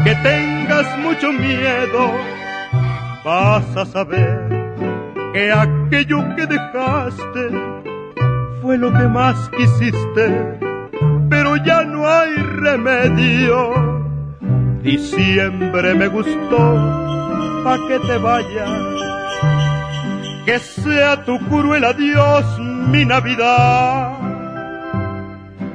que 0.04 0.16
tengas 0.16 0.98
mucho 1.00 1.32
miedo, 1.32 2.12
vas 3.24 3.78
a 3.78 3.86
saber 3.86 4.51
que 5.34 5.52
aquello 5.52 6.36
que 6.36 6.46
dejaste 6.46 7.50
fue 8.62 8.78
lo 8.78 8.92
que 8.92 9.08
más 9.08 9.50
quisiste, 9.50 10.60
pero 11.30 11.56
ya 11.58 11.84
no 11.84 12.08
hay 12.08 12.36
remedio. 12.36 14.02
Diciembre 14.84 15.94
me 15.96 16.08
gustó, 16.08 17.62
pa' 17.64 17.78
que 17.88 18.00
te 18.00 18.18
vayas, 18.18 18.70
que 20.46 20.60
sea 20.60 21.24
tu 21.24 21.38
cruel 21.48 21.86
adiós 21.86 22.46
mi 22.88 23.06
Navidad. 23.06 24.18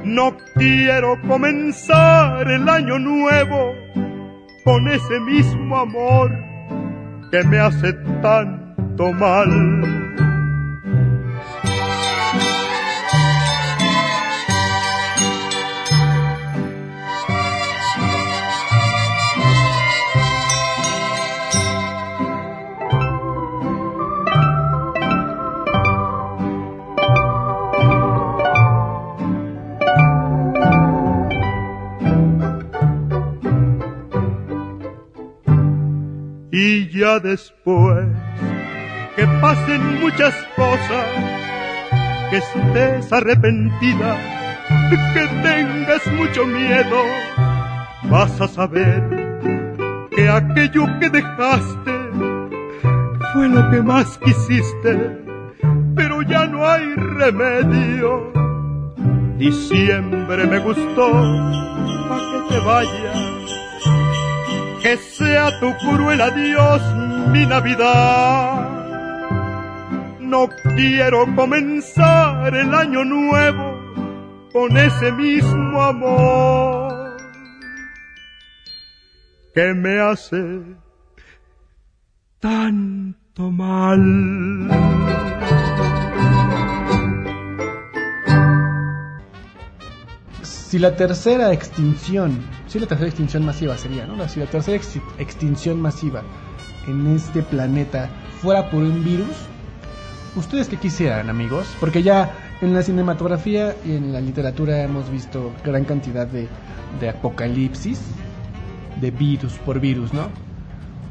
No 0.03 0.37
quiero 0.55 1.19
comenzar 1.27 2.49
el 2.49 2.67
año 2.69 2.99
nuevo 2.99 3.73
con 4.63 4.87
ese 4.89 5.19
mismo 5.21 5.77
amor 5.77 6.31
que 7.31 7.43
me 7.43 7.59
hace 7.59 7.93
tanto 8.77 9.11
mal. 9.13 9.49
Y 36.49 36.89
ya 36.89 37.19
después 37.19 38.16
que 39.17 39.25
pasen 39.41 39.99
muchas 39.99 40.35
cosas, 40.55 41.07
que 42.29 42.37
estés 42.37 43.11
arrepentida, 43.11 44.15
que 44.89 45.27
tengas 45.41 46.05
mucho 46.13 46.45
miedo, 46.45 47.01
vas 48.03 48.39
a 48.39 48.47
saber 48.47 49.01
que 50.11 50.29
aquello 50.29 50.85
que 50.99 51.09
dejaste 51.09 51.93
fue 53.33 53.49
lo 53.49 53.71
que 53.71 53.81
más 53.81 54.19
quisiste, 54.19 55.19
pero 55.95 56.21
ya 56.21 56.45
no 56.45 56.67
hay 56.67 56.93
remedio. 56.93 58.31
Diciembre 59.39 60.45
me 60.45 60.59
gustó, 60.59 61.11
pa' 62.07 62.19
que 62.19 62.53
te 62.53 62.59
vayas 62.59 63.37
que 64.81 64.95
sea 64.97 65.59
tu 65.59 65.73
cruel 65.77 66.21
adiós 66.21 66.81
mi 67.31 67.45
Navidad. 67.45 68.66
No 70.27 70.49
quiero 70.75 71.25
comenzar 71.35 72.53
el 72.53 72.73
año 72.73 73.05
nuevo 73.05 73.79
con 74.51 74.75
ese 74.77 75.11
mismo 75.13 75.81
amor 75.81 77.15
que 79.53 79.73
me 79.73 79.99
hace 80.01 80.61
tanto 82.41 83.51
mal. 83.51 84.67
si 90.41 90.79
la 90.79 90.95
tercera 90.95 91.53
extinción, 91.53 92.39
si 92.67 92.79
la 92.79 92.87
tercera 92.87 93.07
extinción 93.09 93.45
masiva 93.45 93.77
sería, 93.77 94.05
¿no? 94.05 94.27
Si 94.27 94.39
la 94.39 94.45
tercera 94.47 94.75
ex- 94.77 94.99
extinción 95.17 95.81
masiva 95.81 96.23
en 96.87 97.07
este 97.07 97.41
planeta 97.41 98.09
fuera 98.41 98.69
por 98.69 98.83
un 98.83 99.03
virus, 99.03 99.35
¿ustedes 100.37 100.69
qué 100.69 100.77
quisieran, 100.77 101.29
amigos? 101.29 101.67
Porque 101.79 102.03
ya 102.03 102.31
en 102.61 102.73
la 102.73 102.81
cinematografía 102.83 103.75
y 103.85 103.95
en 103.95 104.13
la 104.13 104.21
literatura 104.21 104.81
hemos 104.83 105.09
visto 105.09 105.51
gran 105.63 105.83
cantidad 105.83 106.27
de, 106.27 106.47
de 106.99 107.09
apocalipsis, 107.09 107.99
de 109.01 109.11
virus 109.11 109.53
por 109.53 109.79
virus, 109.79 110.13
¿no? 110.13 110.29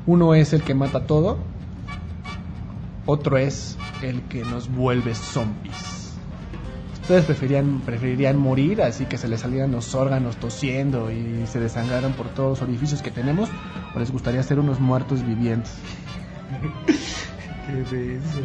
Uno 0.06 0.34
es 0.34 0.52
el 0.52 0.62
que 0.62 0.74
mata 0.74 1.06
todo, 1.06 1.38
otro 3.04 3.36
es 3.36 3.76
el 4.02 4.22
que 4.22 4.44
nos 4.44 4.68
vuelve 4.68 5.14
zombies. 5.14 6.14
¿Ustedes 7.02 7.24
preferían, 7.24 7.82
preferirían 7.82 8.36
morir 8.36 8.82
así 8.82 9.04
que 9.06 9.16
se 9.16 9.28
les 9.28 9.40
salieran 9.40 9.70
los 9.70 9.94
órganos 9.94 10.36
tosiendo 10.36 11.12
y 11.12 11.46
se 11.46 11.60
desangraran 11.60 12.14
por 12.14 12.28
todos 12.28 12.58
los 12.58 12.68
orificios 12.68 13.02
que 13.02 13.12
tenemos? 13.12 13.48
¿O 13.94 13.98
les 13.98 14.10
gustaría 14.10 14.42
ser 14.42 14.58
unos 14.58 14.80
muertos 14.80 15.24
vivientes? 15.24 15.72
Qué 17.66 17.96
denso. 17.96 18.40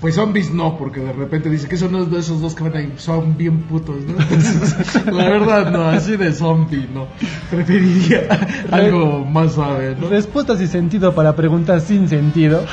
Pues 0.00 0.14
zombies 0.14 0.52
no, 0.52 0.78
porque 0.78 1.00
de 1.00 1.12
repente 1.12 1.50
dice 1.50 1.66
que 1.66 1.76
son 1.76 1.92
uno 1.92 2.04
de 2.04 2.20
esos 2.20 2.40
dos 2.40 2.54
que 2.54 2.62
van 2.62 2.76
ahí, 2.76 2.94
son 2.98 3.36
bien 3.36 3.62
putos, 3.62 3.96
¿no? 4.04 4.12
Entonces, 4.22 5.04
la 5.06 5.28
verdad 5.28 5.72
no, 5.72 5.88
así 5.88 6.16
de 6.16 6.32
zombie 6.32 6.88
no. 6.94 7.08
Preferiría 7.50 8.28
algo 8.70 9.24
más 9.24 9.54
suave, 9.54 9.96
¿no? 10.00 10.08
Respuestas 10.08 10.60
y 10.60 10.68
sentido 10.68 11.16
para 11.16 11.34
preguntas 11.34 11.82
sin 11.82 12.08
sentido. 12.08 12.64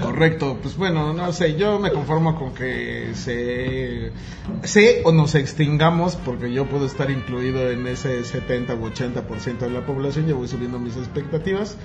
Correcto, 0.00 0.56
pues 0.62 0.78
bueno, 0.78 1.12
no 1.12 1.30
sé, 1.34 1.54
yo 1.56 1.78
me 1.78 1.92
conformo 1.92 2.34
con 2.34 2.54
que 2.54 3.10
se, 3.12 4.12
se 4.62 5.02
o 5.04 5.12
nos 5.12 5.34
extingamos, 5.34 6.16
porque 6.16 6.50
yo 6.50 6.64
puedo 6.64 6.86
estar 6.86 7.10
incluido 7.10 7.70
en 7.70 7.86
ese 7.88 8.24
70 8.24 8.74
u 8.76 8.88
80% 8.88 9.58
de 9.58 9.70
la 9.70 9.84
población, 9.84 10.26
yo 10.26 10.36
voy 10.38 10.48
subiendo 10.48 10.78
mis 10.78 10.96
expectativas, 10.96 11.76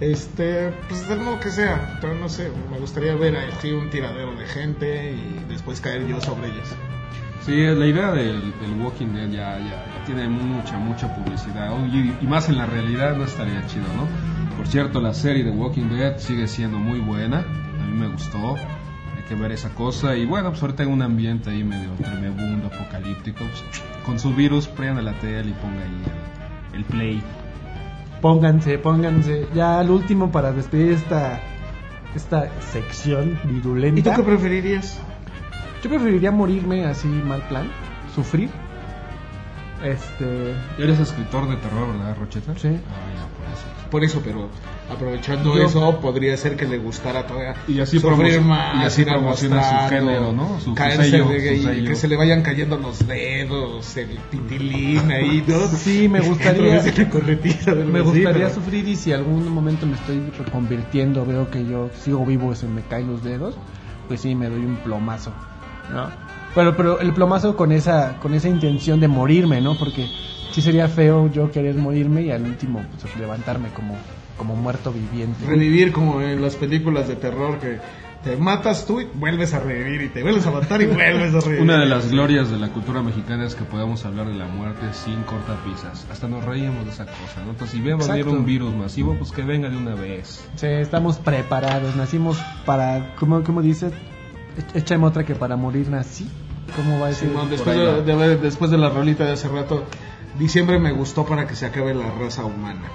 este, 0.00 0.72
pues 0.88 1.08
del 1.08 1.20
modo 1.20 1.40
que 1.40 1.50
sea, 1.50 1.98
pero 2.00 2.14
no 2.14 2.28
sé, 2.28 2.50
me 2.70 2.78
gustaría 2.78 3.14
ver 3.14 3.36
aquí 3.36 3.72
un 3.72 3.90
tiradero 3.90 4.34
de 4.36 4.46
gente 4.46 5.12
y 5.12 5.44
después 5.48 5.80
caer 5.80 6.06
yo 6.06 6.20
sobre 6.20 6.48
ellos. 6.48 6.68
Sí, 7.44 7.56
la 7.56 7.86
idea 7.86 8.12
del, 8.12 8.52
del 8.60 8.80
Walking 8.80 9.06
Dead 9.06 9.30
ya, 9.30 9.58
ya, 9.58 9.86
ya 9.86 10.04
tiene 10.04 10.28
mucha, 10.28 10.76
mucha 10.76 11.14
publicidad. 11.14 11.72
Y, 11.86 12.14
y 12.20 12.26
más 12.26 12.48
en 12.48 12.58
la 12.58 12.66
realidad 12.66 13.16
no 13.16 13.24
estaría 13.24 13.64
chido, 13.66 13.86
¿no? 13.96 14.06
Por 14.58 14.66
cierto, 14.66 15.00
la 15.00 15.14
serie 15.14 15.44
de 15.44 15.50
Walking 15.50 15.88
Dead 15.88 16.18
sigue 16.18 16.46
siendo 16.46 16.78
muy 16.78 16.98
buena. 16.98 17.38
A 17.38 17.86
mí 17.86 17.98
me 17.98 18.08
gustó. 18.08 18.56
Hay 18.56 19.22
que 19.28 19.34
ver 19.34 19.52
esa 19.52 19.70
cosa. 19.70 20.16
Y 20.16 20.26
bueno, 20.26 20.50
pues 20.50 20.60
ahorita 20.60 20.82
hay 20.82 20.88
un 20.90 21.00
ambiente 21.00 21.48
ahí 21.50 21.64
medio 21.64 21.90
tremebundo, 21.92 22.66
apocalíptico. 22.66 23.44
Pues, 23.44 23.64
con 24.04 24.18
su 24.18 24.34
virus, 24.34 24.66
prenda 24.66 25.00
la 25.00 25.12
tele 25.14 25.50
y 25.50 25.54
ponga 25.54 25.80
ahí 25.80 26.02
el 26.74 26.84
play. 26.84 27.22
Pónganse, 28.20 28.78
pónganse. 28.78 29.46
Ya 29.54 29.78
al 29.80 29.90
último 29.90 30.30
para 30.32 30.52
despedir 30.52 30.92
esta, 30.92 31.40
esta 32.14 32.50
sección 32.60 33.38
¿Y 33.44 33.52
virulenta. 33.54 34.14
tú 34.14 34.22
qué 34.22 34.22
preferirías? 34.28 34.98
Yo 35.82 35.90
preferiría 35.90 36.32
morirme 36.32 36.84
así 36.86 37.06
mal 37.06 37.42
plan, 37.48 37.68
sufrir. 38.14 38.50
Este, 39.84 40.54
Eres 40.76 40.98
escritor 40.98 41.48
de 41.48 41.56
terror, 41.56 41.92
¿verdad, 41.92 42.16
Rocheta? 42.18 42.52
Sí. 42.56 42.68
Ah, 42.68 43.14
ya, 43.14 43.28
por 43.36 43.46
eso. 43.52 43.90
Por 43.90 44.04
eso, 44.04 44.20
pero 44.24 44.48
aprovechando 44.90 45.56
Yo- 45.56 45.64
eso, 45.64 46.00
podría 46.00 46.36
ser 46.36 46.56
que 46.56 46.64
le 46.66 46.78
gustara 46.78 47.26
todavía 47.26 47.54
Y 47.68 47.80
así 47.80 47.98
sufrir 47.98 48.40
más, 48.40 48.82
y 48.82 48.86
así 48.86 49.04
promociona 49.04 49.62
su 49.84 49.88
género, 49.90 50.32
¿no? 50.32 50.58
Su- 50.58 50.64
su 50.66 50.74
caerse 50.74 51.10
sello, 51.10 51.28
de- 51.28 51.48
su 51.48 51.54
y 51.54 51.62
sello. 51.64 51.88
que 51.90 51.96
se 51.96 52.08
le 52.08 52.16
vayan 52.16 52.42
cayendo 52.42 52.76
los 52.78 53.06
dedos, 53.06 53.96
el 53.96 54.08
pitilín 54.30 55.10
ahí, 55.10 55.44
¿no? 55.46 55.58
Sí, 55.68 56.08
me 56.08 56.20
gustaría- 56.20 56.82
me 57.86 58.00
gustaría 58.00 58.50
sufrir 58.50 58.88
y 58.88 58.96
si 58.96 59.12
algún 59.12 59.48
momento 59.52 59.86
me 59.86 59.94
estoy 59.96 60.20
reconvirtiendo, 60.38 61.24
veo 61.26 61.50
que 61.50 61.66
yo 61.66 61.90
sigo 62.02 62.24
vivo 62.24 62.52
y 62.52 62.56
se 62.56 62.66
me 62.66 62.82
caen 62.82 63.08
los 63.08 63.22
dedos, 63.22 63.54
pues 64.08 64.20
sí, 64.22 64.34
me 64.34 64.48
doy 64.48 64.64
un 64.64 64.76
plomazo, 64.76 65.32
¿no? 65.92 66.10
Pero, 66.54 66.76
pero 66.76 66.98
el 67.00 67.12
plomazo 67.12 67.56
con 67.56 67.72
esa, 67.72 68.16
con 68.20 68.32
esa 68.34 68.48
intención 68.48 69.00
de 69.00 69.06
morirme, 69.08 69.60
¿no? 69.60 69.74
Porque 69.76 70.06
sí 70.50 70.62
sería 70.62 70.88
feo 70.88 71.30
yo 71.30 71.50
querer 71.52 71.74
morirme 71.76 72.22
y 72.22 72.30
al 72.30 72.42
último 72.42 72.82
pues, 73.00 73.14
levantarme 73.16 73.68
como, 73.68 73.94
como 74.38 74.56
muerto 74.56 74.92
viviente. 74.92 75.44
Revivir 75.44 75.92
como 75.92 76.22
en 76.22 76.40
las 76.40 76.56
películas 76.56 77.06
de 77.08 77.16
terror 77.16 77.58
que 77.58 77.78
Te 78.24 78.36
matas 78.36 78.84
tú 78.84 79.00
y 79.00 79.04
vuelves 79.14 79.54
a 79.54 79.60
revivir 79.60 80.02
y 80.02 80.08
te 80.08 80.22
vuelves 80.24 80.44
a 80.46 80.50
matar 80.50 80.82
y 80.82 80.86
vuelves 80.92 81.34
a 81.34 81.40
revivir. 81.40 81.62
Una 81.62 81.78
de 81.78 81.86
las 81.86 82.10
glorias 82.10 82.50
de 82.50 82.58
la 82.58 82.68
cultura 82.68 83.00
mexicana 83.00 83.46
es 83.46 83.54
que 83.54 83.62
podamos 83.64 84.04
hablar 84.04 84.26
de 84.26 84.34
la 84.34 84.46
muerte 84.46 84.86
sin 84.92 85.22
cortapisas. 85.22 86.04
Hasta 86.10 86.26
nos 86.26 86.44
reíamos 86.44 86.84
de 86.84 86.90
esa 86.90 87.04
cosa, 87.06 87.44
¿no? 87.44 87.50
Entonces, 87.52 87.76
si 87.76 87.80
ve 87.80 87.92
a 87.92 87.96
un 87.96 88.44
virus 88.44 88.74
masivo, 88.74 89.14
pues 89.14 89.30
que 89.30 89.42
venga 89.42 89.68
de 89.70 89.76
una 89.76 89.94
vez. 89.94 90.44
Sí, 90.56 90.66
estamos 90.66 91.18
preparados, 91.18 91.94
nacimos 91.94 92.38
para, 92.66 93.14
¿cómo, 93.20 93.42
cómo 93.44 93.62
dices? 93.62 93.92
E- 94.74 94.78
Échame 94.80 95.06
otra 95.06 95.24
que 95.24 95.36
para 95.36 95.54
morir 95.56 95.88
nací. 95.88 96.28
¿Cómo 96.74 96.98
va 96.98 97.06
a 97.06 97.08
decir? 97.10 97.28
Simón, 97.28 97.48
después, 97.50 97.76
de, 97.76 98.02
de 98.02 98.36
después 98.36 98.70
de 98.70 98.78
la 98.78 98.90
rolita 98.90 99.24
de 99.24 99.32
hace 99.32 99.46
rato, 99.48 99.84
diciembre 100.38 100.80
me 100.80 100.90
gustó 100.92 101.24
para 101.24 101.46
que 101.46 101.54
se 101.54 101.66
acabe 101.66 101.94
la 101.94 102.10
raza 102.10 102.44
humana. 102.44 102.88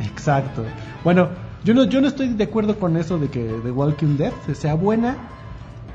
Exacto. 0.00 0.64
Bueno, 1.04 1.28
yo 1.64 1.74
no, 1.74 1.84
yo 1.84 2.00
no 2.00 2.08
estoy 2.08 2.28
de 2.28 2.44
acuerdo 2.44 2.78
con 2.78 2.96
eso 2.96 3.18
de 3.18 3.28
que 3.28 3.40
The 3.62 3.70
Walking 3.70 4.16
Dead 4.16 4.32
sea 4.54 4.74
buena. 4.74 5.16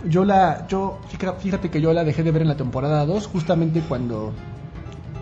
Yo 0.08 0.24
la, 0.24 0.68
yo, 0.68 1.00
fíjate, 1.40 1.70
que 1.72 1.82
yo 1.82 1.92
la 1.92 2.04
dejé 2.04 2.22
de 2.24 2.32
ver 2.32 2.44
en 2.44 2.48
la 2.48 2.56
temporada 2.58 3.06
2 3.06 3.26
justamente 3.28 3.82
cuando 3.82 4.34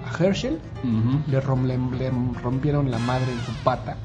a 0.05 0.21
Herschel 0.23 0.59
Ujú. 0.83 1.19
le, 1.27 1.41
rom- 1.41 1.63
le- 1.65 1.97
le 1.97 2.11
rompieron 2.43 2.91
la 2.91 2.99
madre 2.99 3.31
en 3.31 3.39
su 3.45 3.53
pata. 3.63 3.95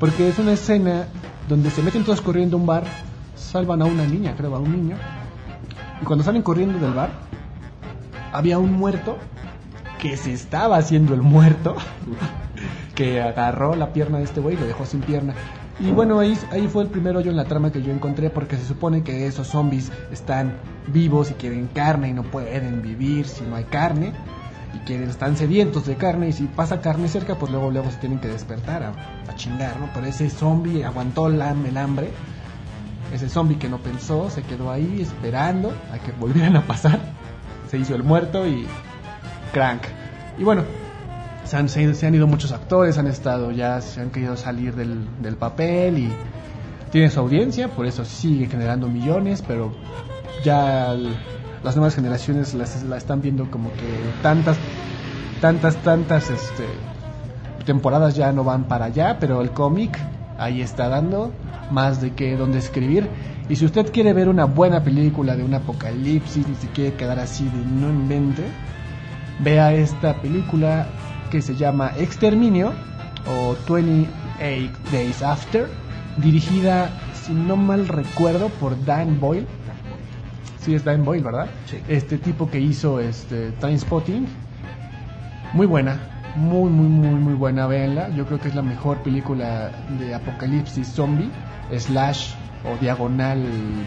Porque 0.00 0.28
es 0.28 0.38
una 0.40 0.52
escena 0.52 1.06
donde 1.48 1.70
se 1.70 1.82
meten 1.82 2.02
todos 2.04 2.20
corriendo 2.20 2.56
a 2.56 2.60
un 2.60 2.66
bar, 2.66 2.82
salvan 3.36 3.80
a 3.82 3.84
una 3.84 4.04
niña, 4.06 4.34
creo, 4.36 4.56
a 4.56 4.58
un 4.58 4.72
niño. 4.72 4.96
Y 6.02 6.04
cuando 6.04 6.24
salen 6.24 6.42
corriendo 6.42 6.78
del 6.80 6.92
bar, 6.94 7.10
había 8.32 8.58
un 8.58 8.72
muerto 8.72 9.16
que 10.00 10.16
se 10.16 10.32
estaba 10.32 10.76
haciendo 10.78 11.14
el 11.14 11.22
muerto, 11.22 11.76
que 12.94 13.20
agarró 13.22 13.74
la 13.74 13.92
pierna 13.92 14.18
de 14.18 14.24
este 14.24 14.40
güey 14.40 14.56
y 14.56 14.60
lo 14.60 14.66
dejó 14.66 14.86
sin 14.86 15.00
pierna. 15.00 15.34
Y 15.80 15.90
bueno, 15.90 16.20
ahí, 16.20 16.38
ahí 16.52 16.68
fue 16.68 16.84
el 16.84 16.88
primer 16.88 17.16
hoyo 17.16 17.30
en 17.30 17.36
la 17.36 17.46
trama 17.46 17.72
que 17.72 17.82
yo 17.82 17.92
encontré 17.92 18.30
porque 18.30 18.56
se 18.56 18.64
supone 18.64 19.02
que 19.02 19.26
esos 19.26 19.48
zombies 19.48 19.90
están 20.12 20.54
vivos 20.86 21.32
y 21.32 21.34
quieren 21.34 21.66
carne 21.66 22.10
y 22.10 22.12
no 22.12 22.22
pueden 22.22 22.80
vivir 22.80 23.26
si 23.26 23.42
no 23.42 23.56
hay 23.56 23.64
carne 23.64 24.12
y 24.72 24.78
quieren, 24.86 25.08
están 25.08 25.36
sedientos 25.36 25.86
de 25.86 25.96
carne 25.96 26.28
y 26.28 26.32
si 26.32 26.44
pasa 26.44 26.80
carne 26.80 27.08
cerca 27.08 27.34
pues 27.36 27.50
luego 27.50 27.72
luego 27.72 27.90
se 27.90 27.96
tienen 27.98 28.20
que 28.20 28.28
despertar 28.28 28.84
a, 28.84 28.90
a 29.28 29.34
chingar, 29.34 29.78
¿no? 29.80 29.88
Pero 29.92 30.06
ese 30.06 30.30
zombie 30.30 30.84
aguantó 30.84 31.26
el 31.26 31.42
hambre, 31.42 32.10
ese 33.12 33.28
zombie 33.28 33.58
que 33.58 33.68
no 33.68 33.78
pensó 33.78 34.30
se 34.30 34.42
quedó 34.42 34.70
ahí 34.70 35.00
esperando 35.00 35.72
a 35.92 35.98
que 35.98 36.12
volvieran 36.12 36.56
a 36.56 36.62
pasar, 36.62 37.00
se 37.68 37.78
hizo 37.78 37.96
el 37.96 38.04
muerto 38.04 38.46
y 38.46 38.64
crank. 39.52 39.82
Y 40.38 40.44
bueno, 40.44 40.62
se 41.44 41.56
han, 41.56 41.68
se, 41.68 42.06
han 42.06 42.14
ido 42.14 42.26
muchos 42.26 42.52
actores, 42.52 42.98
han 42.98 43.06
estado 43.06 43.50
ya, 43.50 43.80
se 43.80 44.00
han 44.00 44.10
querido 44.10 44.36
salir 44.36 44.74
del, 44.74 45.06
del 45.20 45.36
papel 45.36 45.98
y 45.98 46.12
tiene 46.90 47.10
su 47.10 47.20
audiencia, 47.20 47.68
por 47.68 47.86
eso 47.86 48.04
sigue 48.04 48.46
generando 48.46 48.88
millones, 48.88 49.42
pero 49.46 49.72
ya 50.44 50.94
las 51.62 51.76
nuevas 51.76 51.94
generaciones 51.94 52.54
las, 52.54 52.82
la 52.84 52.96
están 52.96 53.20
viendo 53.20 53.50
como 53.50 53.72
que 53.72 54.22
tantas, 54.22 54.56
tantas, 55.40 55.76
tantas 55.78 56.30
este, 56.30 56.64
temporadas 57.64 58.14
ya 58.14 58.32
no 58.32 58.44
van 58.44 58.64
para 58.64 58.86
allá, 58.86 59.18
pero 59.18 59.40
el 59.40 59.50
cómic 59.50 59.98
ahí 60.38 60.60
está 60.60 60.88
dando 60.88 61.32
más 61.70 62.00
de 62.00 62.12
que 62.12 62.36
donde 62.36 62.58
escribir. 62.58 63.08
Y 63.48 63.56
si 63.56 63.64
usted 63.64 63.92
quiere 63.92 64.12
ver 64.12 64.28
una 64.28 64.44
buena 64.44 64.82
película 64.84 65.36
de 65.36 65.44
un 65.44 65.54
apocalipsis 65.54 66.46
y 66.48 66.54
se 66.54 66.68
quiere 66.68 66.94
quedar 66.94 67.18
así 67.18 67.44
de 67.44 67.64
no 67.64 67.90
invente, 67.90 68.44
vea 69.40 69.72
esta 69.72 70.14
película 70.20 70.86
que 71.34 71.42
se 71.42 71.56
llama 71.56 71.90
Exterminio 71.98 72.72
o 73.26 73.56
28 73.68 74.08
Days 74.92 75.20
After, 75.20 75.66
dirigida, 76.18 76.88
si 77.12 77.32
no 77.32 77.56
mal 77.56 77.88
recuerdo, 77.88 78.50
por 78.60 78.72
Dan 78.84 79.18
Boyle. 79.18 79.44
Sí, 80.60 80.76
es 80.76 80.84
Dan 80.84 81.04
Boyle, 81.04 81.24
¿verdad? 81.24 81.48
Sí. 81.66 81.78
Este 81.88 82.18
tipo 82.18 82.48
que 82.48 82.60
hizo 82.60 83.00
este 83.00 83.52
Spotting. 83.76 84.28
Muy 85.54 85.66
buena, 85.66 85.98
muy, 86.36 86.70
muy, 86.70 86.86
muy, 86.86 87.18
muy 87.18 87.34
buena, 87.34 87.66
véanla. 87.66 88.10
Yo 88.10 88.26
creo 88.26 88.38
que 88.38 88.46
es 88.46 88.54
la 88.54 88.62
mejor 88.62 88.98
película 88.98 89.72
de 89.98 90.14
apocalipsis 90.14 90.86
zombie, 90.86 91.30
slash 91.76 92.32
o 92.64 92.76
diagonal 92.80 93.42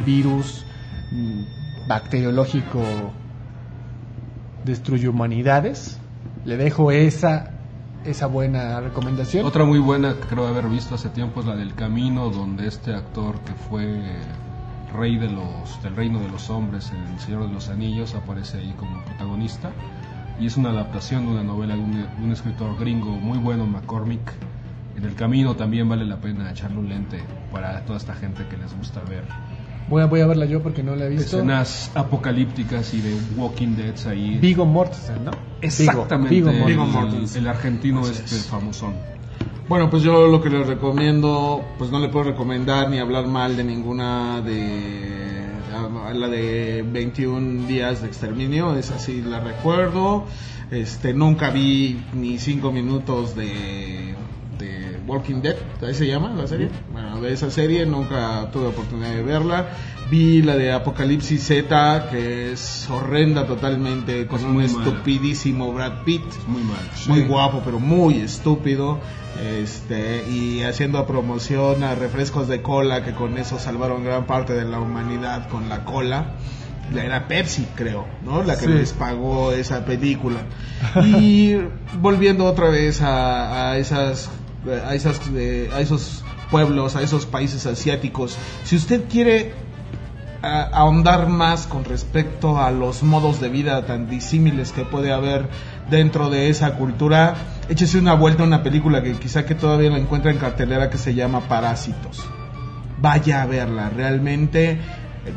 virus 0.06 0.66
mm, 1.12 1.88
bacteriológico 1.88 2.84
destruye 4.66 5.08
humanidades. 5.08 5.97
Le 6.48 6.56
dejo 6.56 6.92
esa 6.92 7.52
esa 8.06 8.26
buena 8.28 8.80
recomendación. 8.80 9.46
Otra 9.46 9.66
muy 9.66 9.80
buena 9.80 10.14
que 10.14 10.28
creo 10.28 10.48
haber 10.48 10.70
visto 10.70 10.96
hace 10.96 11.10
tiempo 11.10 11.42
es 11.42 11.46
la 11.46 11.58
del 11.58 11.74
Camino, 11.74 12.30
donde 12.30 12.68
este 12.68 12.94
actor 12.94 13.38
que 13.42 13.52
fue 13.52 14.02
rey 14.98 15.18
de 15.18 15.30
los 15.30 15.84
del 15.84 15.94
reino 15.94 16.22
de 16.22 16.30
los 16.30 16.50
hombres 16.50 16.90
en 16.94 17.04
El 17.16 17.20
Señor 17.20 17.48
de 17.48 17.54
los 17.54 17.68
Anillos 17.68 18.16
aparece 18.16 18.60
ahí 18.60 18.74
como 18.80 19.04
protagonista 19.04 19.72
y 20.40 20.46
es 20.46 20.56
una 20.56 20.70
adaptación 20.70 21.26
de 21.26 21.34
una 21.34 21.44
novela 21.44 21.76
de 21.76 21.82
un, 21.82 21.92
de 21.92 22.24
un 22.24 22.32
escritor 22.32 22.80
gringo 22.80 23.12
muy 23.12 23.40
bueno, 23.40 23.68
McCormick. 23.68 24.32
En 24.96 25.04
el 25.04 25.16
camino 25.16 25.58
también 25.58 25.90
vale 25.90 26.06
la 26.06 26.16
pena 26.16 26.50
echarle 26.50 26.78
un 26.78 26.88
lente 26.88 27.20
para 27.52 27.84
toda 27.84 27.98
esta 27.98 28.16
gente 28.16 28.48
que 28.48 28.56
les 28.56 28.74
gusta 28.74 29.02
ver 29.02 29.26
Voy 29.90 30.02
a, 30.02 30.06
voy 30.06 30.20
a 30.20 30.28
verla 30.28 30.46
yo 30.46 30.62
porque 30.62 30.84
no 30.84 30.96
la 30.96 31.06
he 31.06 31.10
visto. 31.10 31.38
escenas 31.38 31.92
apocalípticas 31.96 32.94
y 32.94 33.02
de 33.02 33.16
Walking 33.38 33.76
Dead 33.76 33.96
ahí. 34.08 34.38
Vigo 34.42 34.66
Mortensen, 34.66 35.24
¿no? 35.26 35.32
Exactamente, 35.62 36.36
Vigo, 36.36 36.50
Vigo 36.52 36.68
el, 36.68 36.76
Mortensen. 36.78 37.02
Mortensen. 37.04 37.42
el 37.44 37.48
argentino 37.50 38.00
Así 38.02 38.12
este 38.12 38.36
es. 38.36 38.46
famosón. 38.48 38.94
Bueno, 39.70 39.90
pues 39.90 40.04
yo 40.04 40.28
lo 40.28 40.42
que 40.42 40.50
les 40.50 40.66
recomiendo, 40.66 41.62
pues 41.78 41.92
no 41.92 42.00
le 42.00 42.10
puedo 42.10 42.26
recomendar 42.26 42.90
ni 42.90 43.00
hablar 43.00 43.28
mal 43.28 43.56
de 43.58 43.64
ninguna 43.64 44.42
de 44.42 45.38
la 46.14 46.28
de 46.28 46.84
21 46.90 47.68
días 47.68 48.02
de 48.02 48.08
exterminio, 48.08 48.76
esa 48.76 48.98
sí 48.98 49.22
la 49.22 49.40
recuerdo. 49.40 50.26
Este, 50.72 51.14
nunca 51.14 51.50
vi 51.50 52.02
ni 52.14 52.40
5 52.40 52.72
minutos 52.72 53.36
de, 53.36 54.16
de 54.58 54.97
Walking 55.08 55.42
Dead, 55.42 55.56
¿ahí 55.82 55.94
se 55.94 56.06
llama 56.06 56.30
la 56.36 56.46
serie? 56.48 56.70
Bueno, 56.92 57.22
de 57.22 57.32
esa 57.34 57.50
serie 57.50 57.86
nunca 57.86 58.50
tuve 58.52 58.68
oportunidad 58.68 59.12
de 59.12 59.24
verla. 59.24 59.68
Vi 60.12 60.42
la 60.42 60.56
de 60.56 60.72
Apocalipsis 60.74 61.44
Z, 61.44 62.10
que 62.12 62.52
es 62.52 62.88
horrenda 62.90 63.46
totalmente, 63.48 64.28
con 64.28 64.40
Es 64.40 64.46
un 64.46 64.62
estupidísimo 64.62 65.72
Brad 65.74 66.04
Pitt 66.06 66.24
Es 66.30 66.48
muy 66.48 66.62
mal. 66.64 66.80
muy 67.08 67.22
guapo, 67.24 67.62
pero 67.64 67.80
muy 67.80 68.20
estúpido. 68.20 69.00
Este, 69.62 70.26
y 70.30 70.64
haciendo 70.64 71.06
promoción 71.06 71.84
a 71.84 71.94
refrescos 71.96 72.48
de 72.48 72.62
cola, 72.62 73.04
que 73.04 73.14
con 73.14 73.38
eso 73.38 73.60
salvaron 73.60 74.04
gran 74.04 74.26
parte 74.26 74.54
de 74.54 74.66
la 74.66 74.80
humanidad 74.80 75.48
con 75.50 75.70
la 75.70 75.86
cola. 75.86 76.34
La 76.94 77.04
Era 77.04 77.28
Pepsi, 77.28 77.68
creo, 77.76 78.06
¿no? 78.24 78.44
La 78.44 78.56
que 78.58 78.66
Sí. 78.66 78.72
les 78.72 78.94
pagó 78.94 79.52
esa 79.52 79.84
película. 79.86 80.38
Y 81.06 81.58
volviendo 82.00 82.46
otra 82.46 82.70
vez 82.70 83.02
a, 83.02 83.72
a 83.72 83.78
esas, 83.78 84.30
a 84.72 84.94
esas, 84.96 85.20
eh, 85.36 85.70
a 85.74 85.82
esos 85.82 86.24
pueblos, 86.52 86.96
a 86.96 87.02
esos 87.02 87.26
países 87.26 87.66
asiáticos. 87.66 88.38
Si 88.64 88.76
usted 88.76 89.04
quiere 89.10 89.54
a- 90.44 90.64
ahondar 90.72 91.28
más 91.30 91.66
con 91.68 91.84
respecto 91.84 92.60
a 92.60 92.72
los 92.72 93.02
modos 93.04 93.40
de 93.42 93.50
vida 93.50 93.86
tan 93.86 94.08
disímiles 94.10 94.72
que 94.72 94.84
puede 94.86 95.12
haber 95.12 95.50
dentro 95.90 96.30
de 96.30 96.50
esa 96.50 96.76
cultura, 96.76 97.36
échese 97.70 97.98
una 97.98 98.14
vuelta 98.14 98.44
a 98.44 98.46
una 98.46 98.62
película 98.64 99.02
que 99.02 99.14
quizá 99.14 99.46
que 99.46 99.56
todavía 99.56 99.90
la 99.90 99.98
encuentra 99.98 100.32
en 100.32 100.38
cartelera 100.38 100.90
que 100.90 100.98
se 100.98 101.14
llama 101.16 101.42
Parásitos. 101.48 102.24
Vaya 103.00 103.42
a 103.44 103.46
verla, 103.46 103.90
realmente 103.90 104.80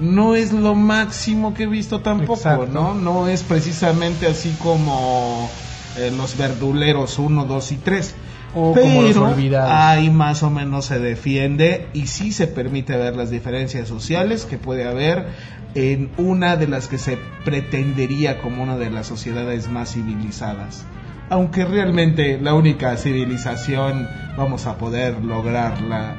no 0.00 0.34
es 0.34 0.52
lo 0.52 0.74
máximo 0.74 1.52
que 1.54 1.64
he 1.64 1.66
visto 1.66 2.00
tampoco, 2.00 2.34
Exacto. 2.34 2.66
¿no? 2.68 2.94
No 2.94 3.26
es 3.28 3.42
precisamente 3.42 4.26
así 4.28 4.54
como 4.62 5.50
eh, 5.98 6.12
los 6.16 6.36
verduleros 6.36 7.18
1, 7.18 7.44
2 7.46 7.72
y 7.72 7.76
3. 7.76 8.14
O 8.54 8.74
como 8.74 9.02
Los 9.02 9.16
Olvidados. 9.16 9.70
ahí 9.72 10.10
más 10.10 10.42
o 10.42 10.50
menos 10.50 10.86
se 10.86 10.98
defiende 10.98 11.88
y 11.92 12.06
sí 12.06 12.32
se 12.32 12.46
permite 12.46 12.96
ver 12.96 13.14
las 13.16 13.30
diferencias 13.30 13.86
sociales 13.88 14.44
que 14.44 14.58
puede 14.58 14.88
haber 14.88 15.26
en 15.74 16.10
una 16.16 16.56
de 16.56 16.66
las 16.66 16.88
que 16.88 16.98
se 16.98 17.18
pretendería 17.44 18.40
como 18.40 18.62
una 18.62 18.76
de 18.76 18.90
las 18.90 19.06
sociedades 19.06 19.68
más 19.68 19.92
civilizadas. 19.92 20.84
Aunque 21.28 21.64
realmente 21.64 22.40
la 22.40 22.54
única 22.54 22.96
civilización 22.96 24.08
vamos 24.36 24.66
a 24.66 24.78
poder 24.78 25.24
lograrla 25.24 26.16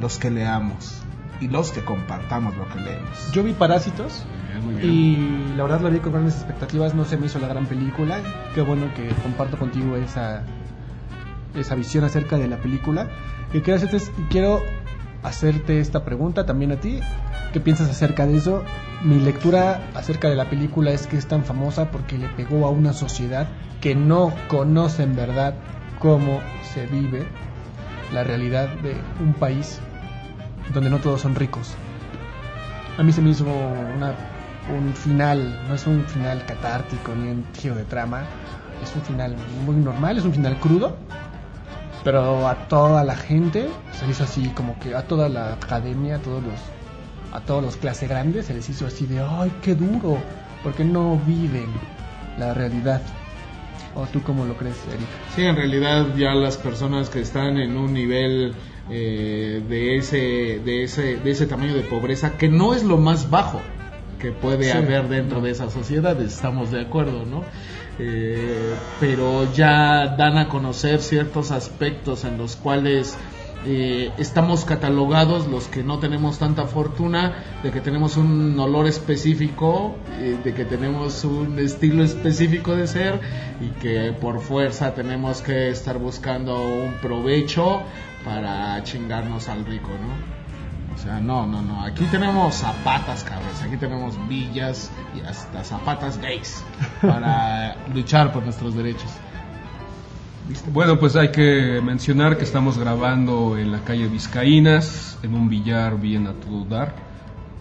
los 0.00 0.16
que 0.16 0.30
leamos 0.30 1.02
y 1.40 1.48
los 1.48 1.70
que 1.70 1.82
compartamos 1.84 2.56
lo 2.56 2.66
que 2.70 2.80
leemos. 2.80 3.30
Yo 3.32 3.42
vi 3.42 3.52
Parásitos 3.52 4.24
Bien, 4.48 4.64
muy 4.64 4.74
bien. 4.76 4.90
y 4.90 5.56
la 5.56 5.64
verdad 5.64 5.82
la 5.82 5.90
vi 5.90 5.98
con 5.98 6.12
grandes 6.12 6.36
expectativas, 6.36 6.94
no 6.94 7.04
se 7.04 7.18
me 7.18 7.26
hizo 7.26 7.38
la 7.40 7.48
gran 7.48 7.66
película. 7.66 8.20
Qué 8.54 8.62
bueno 8.62 8.86
que 8.94 9.08
comparto 9.22 9.58
contigo 9.58 9.96
esa 9.96 10.42
esa 11.54 11.74
visión 11.74 12.04
acerca 12.04 12.38
de 12.38 12.48
la 12.48 12.58
película. 12.58 13.08
Y 13.52 13.60
quiero 13.60 13.76
hacerte, 13.76 14.12
quiero 14.30 14.62
hacerte 15.22 15.80
esta 15.80 16.04
pregunta 16.04 16.46
también 16.46 16.72
a 16.72 16.76
ti. 16.76 17.00
¿Qué 17.52 17.60
piensas 17.60 17.90
acerca 17.90 18.26
de 18.26 18.36
eso? 18.36 18.64
Mi 19.02 19.18
lectura 19.18 19.90
acerca 19.94 20.28
de 20.28 20.36
la 20.36 20.48
película 20.48 20.90
es 20.90 21.06
que 21.06 21.16
es 21.16 21.26
tan 21.26 21.44
famosa 21.44 21.90
porque 21.90 22.16
le 22.16 22.28
pegó 22.28 22.66
a 22.66 22.70
una 22.70 22.92
sociedad 22.92 23.48
que 23.80 23.94
no 23.94 24.32
conoce 24.48 25.02
en 25.02 25.16
verdad 25.16 25.54
cómo 25.98 26.40
se 26.72 26.86
vive 26.86 27.26
la 28.12 28.24
realidad 28.24 28.68
de 28.82 28.96
un 29.20 29.34
país 29.34 29.80
donde 30.72 30.90
no 30.90 30.98
todos 30.98 31.20
son 31.20 31.34
ricos. 31.34 31.74
A 32.98 33.02
mí 33.02 33.12
se 33.12 33.20
me 33.20 33.30
hizo 33.30 33.44
un 33.44 34.94
final, 34.94 35.60
no 35.68 35.74
es 35.74 35.86
un 35.86 36.04
final 36.04 36.44
catártico 36.46 37.14
ni 37.14 37.30
un 37.30 37.44
giro 37.54 37.74
de 37.74 37.84
trama, 37.84 38.22
es 38.82 38.94
un 38.94 39.02
final 39.02 39.36
muy 39.64 39.76
normal, 39.76 40.18
es 40.18 40.24
un 40.24 40.32
final 40.32 40.58
crudo, 40.58 40.96
pero 42.04 42.48
a 42.48 42.68
toda 42.68 43.04
la 43.04 43.16
gente 43.16 43.68
se 43.92 44.06
les 44.06 44.16
hizo 44.16 44.24
así, 44.24 44.48
como 44.54 44.78
que 44.78 44.94
a 44.94 45.02
toda 45.02 45.28
la 45.28 45.52
academia, 45.54 46.16
a 46.16 46.18
todos 46.18 46.42
los, 46.42 46.60
a 47.32 47.40
todos 47.40 47.62
los 47.62 47.76
clase 47.76 48.06
grandes 48.06 48.46
se 48.46 48.54
les 48.54 48.68
hizo 48.68 48.86
así 48.86 49.06
de, 49.06 49.20
ay, 49.20 49.52
qué 49.62 49.74
duro, 49.74 50.18
porque 50.62 50.84
no 50.84 51.20
viven 51.26 51.66
la 52.38 52.54
realidad. 52.54 53.00
¿O 53.94 54.06
tú 54.06 54.22
cómo 54.22 54.46
lo 54.46 54.56
crees, 54.56 54.76
Eric? 54.88 55.06
Sí, 55.36 55.42
en 55.42 55.54
realidad 55.54 56.06
ya 56.16 56.34
las 56.34 56.56
personas 56.56 57.10
que 57.10 57.20
están 57.20 57.58
en 57.58 57.76
un 57.76 57.92
nivel 57.92 58.54
eh, 58.90 59.62
de, 59.68 59.96
ese, 59.98 60.60
de, 60.64 60.84
ese, 60.84 61.16
de 61.16 61.30
ese 61.30 61.46
tamaño 61.46 61.74
de 61.74 61.82
pobreza, 61.82 62.38
que 62.38 62.48
no 62.48 62.74
es 62.74 62.84
lo 62.84 62.96
más 62.96 63.28
bajo 63.28 63.60
que 64.18 64.30
puede 64.32 64.64
Sí. 64.64 64.70
haber 64.78 65.08
dentro 65.08 65.40
de 65.42 65.50
esa 65.50 65.68
sociedad, 65.70 66.18
estamos 66.22 66.70
de 66.70 66.80
acuerdo, 66.80 67.26
¿no? 67.26 67.44
Eh, 68.04 68.74
pero 68.98 69.52
ya 69.52 70.16
dan 70.16 70.36
a 70.36 70.48
conocer 70.48 71.00
ciertos 71.00 71.52
aspectos 71.52 72.24
en 72.24 72.36
los 72.36 72.56
cuales 72.56 73.16
eh, 73.64 74.10
estamos 74.18 74.64
catalogados 74.64 75.46
los 75.46 75.68
que 75.68 75.84
no 75.84 76.00
tenemos 76.00 76.40
tanta 76.40 76.66
fortuna, 76.66 77.60
de 77.62 77.70
que 77.70 77.80
tenemos 77.80 78.16
un 78.16 78.58
olor 78.58 78.88
específico, 78.88 79.94
eh, 80.18 80.36
de 80.42 80.52
que 80.52 80.64
tenemos 80.64 81.22
un 81.22 81.60
estilo 81.60 82.02
específico 82.02 82.74
de 82.74 82.88
ser 82.88 83.20
y 83.60 83.68
que 83.80 84.12
por 84.12 84.40
fuerza 84.40 84.94
tenemos 84.94 85.40
que 85.40 85.70
estar 85.70 85.98
buscando 85.98 86.60
un 86.60 86.94
provecho 86.94 87.82
para 88.24 88.82
chingarnos 88.82 89.48
al 89.48 89.64
rico, 89.64 89.90
¿no? 89.90 90.41
O 90.94 90.98
sea, 90.98 91.20
no, 91.20 91.46
no, 91.46 91.62
no. 91.62 91.82
Aquí 91.82 92.04
tenemos 92.06 92.56
zapatas, 92.56 93.24
cabros. 93.24 93.62
Aquí 93.62 93.76
tenemos 93.76 94.16
villas 94.28 94.90
y 95.16 95.20
hasta 95.26 95.64
zapatas 95.64 96.18
gays 96.18 96.64
para 97.00 97.76
luchar 97.94 98.32
por 98.32 98.42
nuestros 98.44 98.74
derechos. 98.74 99.10
Bueno, 100.72 100.98
pues 100.98 101.16
hay 101.16 101.30
que 101.30 101.80
mencionar 101.82 102.36
que 102.36 102.44
estamos 102.44 102.76
grabando 102.76 103.56
en 103.56 103.72
la 103.72 103.80
calle 103.84 104.08
Vizcaínas, 104.08 105.18
en 105.22 105.34
un 105.34 105.48
billar 105.48 105.98
bien 105.98 106.26
a 106.26 106.32
todo 106.34 106.64
dar, 106.64 106.94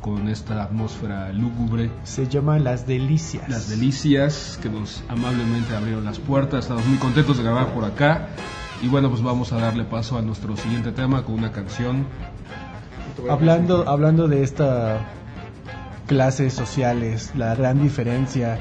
con 0.02 0.28
esta 0.28 0.64
atmósfera 0.64 1.32
lúgubre. 1.32 1.92
Se 2.04 2.28
llama 2.28 2.60
Las 2.60 2.88
Delicias. 2.88 3.48
Las 3.48 3.70
delicias 3.70 4.60
que 4.62 4.70
nos 4.70 5.04
amablemente 5.08 5.76
abrieron 5.76 6.04
las 6.04 6.20
puertas. 6.20 6.66
Estamos 6.66 6.86
muy 6.86 6.98
contentos 6.98 7.38
de 7.38 7.44
grabar 7.44 7.74
por 7.74 7.86
acá. 7.86 8.30
Y 8.82 8.88
bueno, 8.88 9.10
pues 9.10 9.22
vamos 9.22 9.54
a 9.54 9.58
darle 9.58 9.84
paso 9.84 10.18
a 10.18 10.24
nuestro 10.24 10.58
siguiente 10.58 10.92
tema 10.92 11.24
con 11.24 11.36
una 11.36 11.52
canción. 11.52 12.08
Hablando, 13.30 13.88
hablando 13.88 14.28
de 14.28 14.44
esta 14.44 15.00
clases 16.08 16.54
sociales, 16.54 17.32
la 17.38 17.56
gran 17.56 17.82
diferencia, 17.82 18.58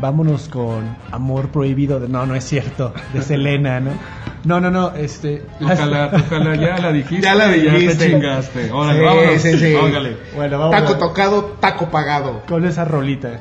vámonos 0.00 0.48
con 0.48 0.96
Amor 1.10 1.48
Prohibido 1.48 1.98
de 1.98 2.08
no, 2.08 2.24
no 2.26 2.34
es 2.36 2.44
cierto, 2.44 2.94
de 3.12 3.22
Selena, 3.22 3.80
¿no? 3.80 3.90
No, 4.44 4.60
no, 4.60 4.70
no, 4.70 4.94
este 4.94 5.42
Tócala, 5.58 6.10
tócala, 6.16 6.54
ya 6.56 6.78
la 6.78 6.92
dijiste. 6.92 7.22
Ya 7.24 7.34
la 7.34 7.46
Ya 7.56 7.62
te 7.72 7.78
dijiste. 7.78 8.10
chingaste. 8.10 8.70
Órale, 8.72 8.98
Sí, 8.98 9.04
vámonos. 9.04 9.42
sí, 9.42 9.58
sí. 9.58 9.74
Bueno, 10.36 10.58
vamos 10.58 10.76
Taco 10.76 10.92
a- 10.94 10.98
tocado, 10.98 11.44
taco 11.60 11.88
pagado. 11.90 12.42
con 12.48 12.64
esa 12.66 12.84
rolita 12.84 13.40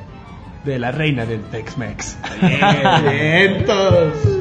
de 0.66 0.78
la 0.80 0.92
reina 0.92 1.26
del 1.26 1.42
Tex-Mex. 1.42 2.18
Vientos. 2.42 4.14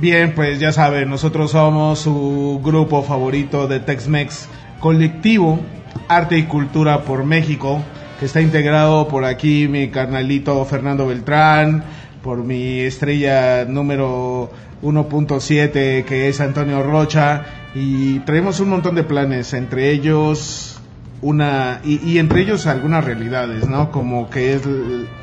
Bien, 0.00 0.32
pues 0.32 0.60
ya 0.60 0.70
saben, 0.70 1.10
nosotros 1.10 1.50
somos 1.50 1.98
su 1.98 2.60
grupo 2.62 3.02
favorito 3.02 3.66
de 3.66 3.80
Tex-Mex 3.80 4.48
colectivo 4.78 5.58
Arte 6.06 6.38
y 6.38 6.44
Cultura 6.44 7.02
por 7.02 7.24
México, 7.24 7.82
que 8.20 8.26
está 8.26 8.40
integrado 8.40 9.08
por 9.08 9.24
aquí 9.24 9.66
mi 9.66 9.88
carnalito 9.88 10.64
Fernando 10.66 11.08
Beltrán, 11.08 11.82
por 12.22 12.44
mi 12.44 12.78
estrella 12.78 13.64
número 13.64 14.52
1.7 14.82 16.04
que 16.04 16.28
es 16.28 16.40
Antonio 16.40 16.80
Rocha 16.84 17.44
y 17.74 18.20
traemos 18.20 18.60
un 18.60 18.68
montón 18.68 18.94
de 18.94 19.02
planes, 19.02 19.52
entre 19.52 19.90
ellos 19.90 20.77
una 21.20 21.80
y, 21.84 22.00
y 22.08 22.18
entre 22.18 22.42
ellos 22.42 22.66
algunas 22.66 23.04
realidades, 23.04 23.68
¿no? 23.68 23.90
Como 23.90 24.30
que 24.30 24.54
es 24.54 24.62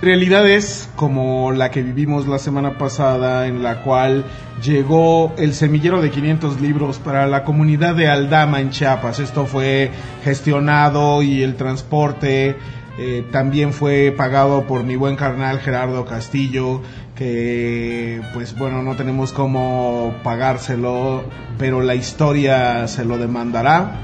realidades 0.02 0.90
como 0.96 1.52
la 1.52 1.72
que 1.72 1.82
vivimos 1.82 2.28
la 2.28 2.40
semana 2.40 2.78
pasada 2.78 3.48
en 3.48 3.64
la 3.64 3.82
cual 3.82 4.26
llegó 4.64 5.34
el 5.38 5.54
semillero 5.54 6.02
de 6.02 6.12
500 6.12 6.62
libros 6.62 6.98
para 7.00 7.28
la 7.28 7.44
comunidad 7.44 7.96
de 7.96 8.08
Aldama 8.08 8.62
en 8.62 8.72
Chiapas. 8.72 9.20
Esto 9.20 9.46
fue 9.46 9.92
gestionado 10.24 11.22
y 11.22 11.44
el 11.44 11.56
transporte 11.56 12.58
eh, 12.98 13.26
también 13.32 13.74
fue 13.74 14.14
pagado 14.16 14.66
por 14.68 14.84
mi 14.84 14.96
buen 14.96 15.18
carnal 15.18 15.60
Gerardo 15.60 16.06
Castillo, 16.06 16.82
que 17.16 18.22
pues 18.34 18.58
bueno, 18.58 18.82
no 18.84 18.96
tenemos 18.96 19.34
cómo 19.34 20.16
pagárselo, 20.24 21.26
pero 21.58 21.82
la 21.82 21.96
historia 21.96 22.88
se 22.88 23.04
lo 23.04 23.18
demandará. 23.18 24.00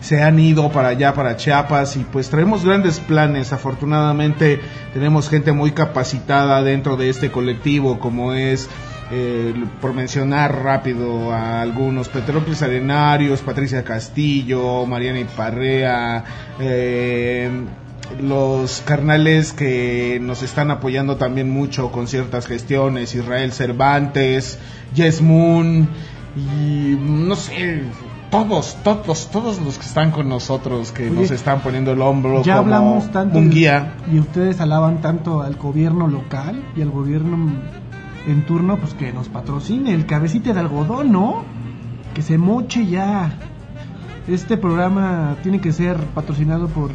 Se 0.00 0.22
han 0.22 0.38
ido 0.38 0.70
para 0.72 0.88
allá, 0.88 1.14
para 1.14 1.36
Chiapas, 1.36 1.96
y 1.96 2.04
pues 2.04 2.30
traemos 2.30 2.64
grandes 2.64 3.00
planes. 3.00 3.52
Afortunadamente 3.52 4.60
tenemos 4.94 5.28
gente 5.28 5.52
muy 5.52 5.72
capacitada 5.72 6.62
dentro 6.62 6.96
de 6.96 7.10
este 7.10 7.30
colectivo, 7.30 7.98
como 7.98 8.32
es 8.32 8.68
eh, 9.12 9.52
por 9.80 9.92
mencionar 9.92 10.62
rápido 10.62 11.32
a 11.32 11.60
algunos, 11.60 12.08
Petrópolis 12.08 12.62
Arenarios, 12.62 13.40
Patricia 13.40 13.82
Castillo, 13.82 14.86
Mariana 14.86 15.18
Iparrea, 15.18 16.24
eh, 16.60 17.50
los 18.22 18.82
carnales 18.84 19.52
que 19.52 20.18
nos 20.22 20.44
están 20.44 20.70
apoyando 20.70 21.16
también 21.16 21.50
mucho 21.50 21.90
con 21.90 22.06
ciertas 22.06 22.46
gestiones, 22.46 23.14
Israel 23.16 23.52
Cervantes, 23.52 24.60
Yes 24.94 25.20
Moon 25.20 25.88
y 26.36 26.96
no 27.00 27.34
sé, 27.34 27.82
todos, 28.30 28.76
todos, 28.84 29.28
todos 29.30 29.60
los 29.60 29.76
que 29.78 29.86
están 29.86 30.10
con 30.12 30.28
nosotros, 30.28 30.92
que 30.92 31.10
Oye, 31.10 31.20
nos 31.22 31.30
están 31.30 31.60
poniendo 31.60 31.92
el 31.92 32.00
hombro 32.00 32.42
Ya 32.42 32.58
como 32.58 32.74
hablamos 32.74 33.10
tanto 33.10 33.38
un 33.38 33.50
guía. 33.50 33.94
y 34.10 34.18
ustedes 34.18 34.60
alaban 34.60 35.00
tanto 35.00 35.42
al 35.42 35.56
gobierno 35.56 36.06
local 36.06 36.62
y 36.76 36.82
al 36.82 36.90
gobierno 36.90 37.36
en 38.28 38.46
turno, 38.46 38.76
pues 38.76 38.94
que 38.94 39.12
nos 39.12 39.28
patrocine 39.28 39.92
el 39.94 40.06
cabecita 40.06 40.52
de 40.52 40.60
algodón, 40.60 41.10
¿no? 41.10 41.42
Que 42.14 42.22
se 42.22 42.38
moche 42.38 42.86
ya. 42.86 43.32
Este 44.28 44.56
programa 44.56 45.36
tiene 45.42 45.60
que 45.60 45.72
ser 45.72 45.96
patrocinado 45.96 46.68
por 46.68 46.90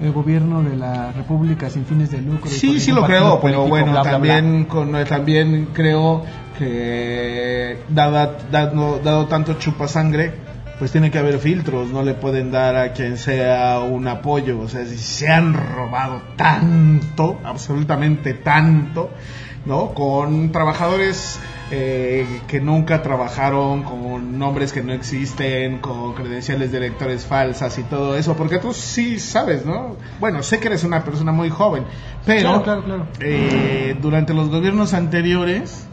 el 0.00 0.12
gobierno 0.12 0.62
de 0.62 0.76
la 0.76 1.12
República 1.12 1.68
sin 1.68 1.84
fines 1.84 2.10
de 2.10 2.22
lucro. 2.22 2.50
Sí, 2.50 2.80
sí 2.80 2.92
lo 2.92 3.04
creo, 3.04 3.40
pero 3.42 3.66
bueno, 3.66 3.92
bla, 3.92 4.02
bla, 4.02 4.02
bla. 4.02 4.12
también 4.12 4.64
con- 4.64 4.92
también 5.04 5.68
creo 5.72 6.22
que 6.58 7.78
dada, 7.88 8.38
dado, 8.50 9.00
dado 9.02 9.26
tanto 9.26 9.54
chupasangre, 9.54 10.32
pues 10.78 10.90
tiene 10.92 11.10
que 11.10 11.18
haber 11.18 11.38
filtros, 11.38 11.90
no 11.90 12.02
le 12.02 12.14
pueden 12.14 12.50
dar 12.50 12.76
a 12.76 12.92
quien 12.92 13.16
sea 13.16 13.80
un 13.80 14.08
apoyo, 14.08 14.58
o 14.60 14.68
sea, 14.68 14.84
si 14.84 14.98
se 14.98 15.28
han 15.28 15.54
robado 15.54 16.22
tanto, 16.36 17.40
absolutamente 17.44 18.34
tanto, 18.34 19.10
¿no? 19.64 19.94
Con 19.94 20.50
trabajadores 20.50 21.38
eh, 21.70 22.26
que 22.48 22.60
nunca 22.60 23.00
trabajaron, 23.02 23.82
con 23.84 24.38
nombres 24.38 24.72
que 24.72 24.82
no 24.82 24.92
existen, 24.92 25.78
con 25.78 26.14
credenciales 26.14 26.72
de 26.72 26.80
lectores 26.80 27.24
falsas 27.26 27.78
y 27.78 27.84
todo 27.84 28.16
eso, 28.16 28.34
porque 28.36 28.58
tú 28.58 28.72
sí 28.74 29.20
sabes, 29.20 29.64
¿no? 29.64 29.96
Bueno, 30.20 30.42
sé 30.42 30.58
que 30.58 30.66
eres 30.66 30.82
una 30.84 31.04
persona 31.04 31.30
muy 31.32 31.48
joven, 31.48 31.84
pero 32.26 32.40
Claro, 32.48 32.62
claro, 32.64 32.84
claro. 32.84 33.06
eh, 33.20 33.96
durante 34.02 34.34
los 34.34 34.48
gobiernos 34.50 34.94
anteriores, 34.94 35.86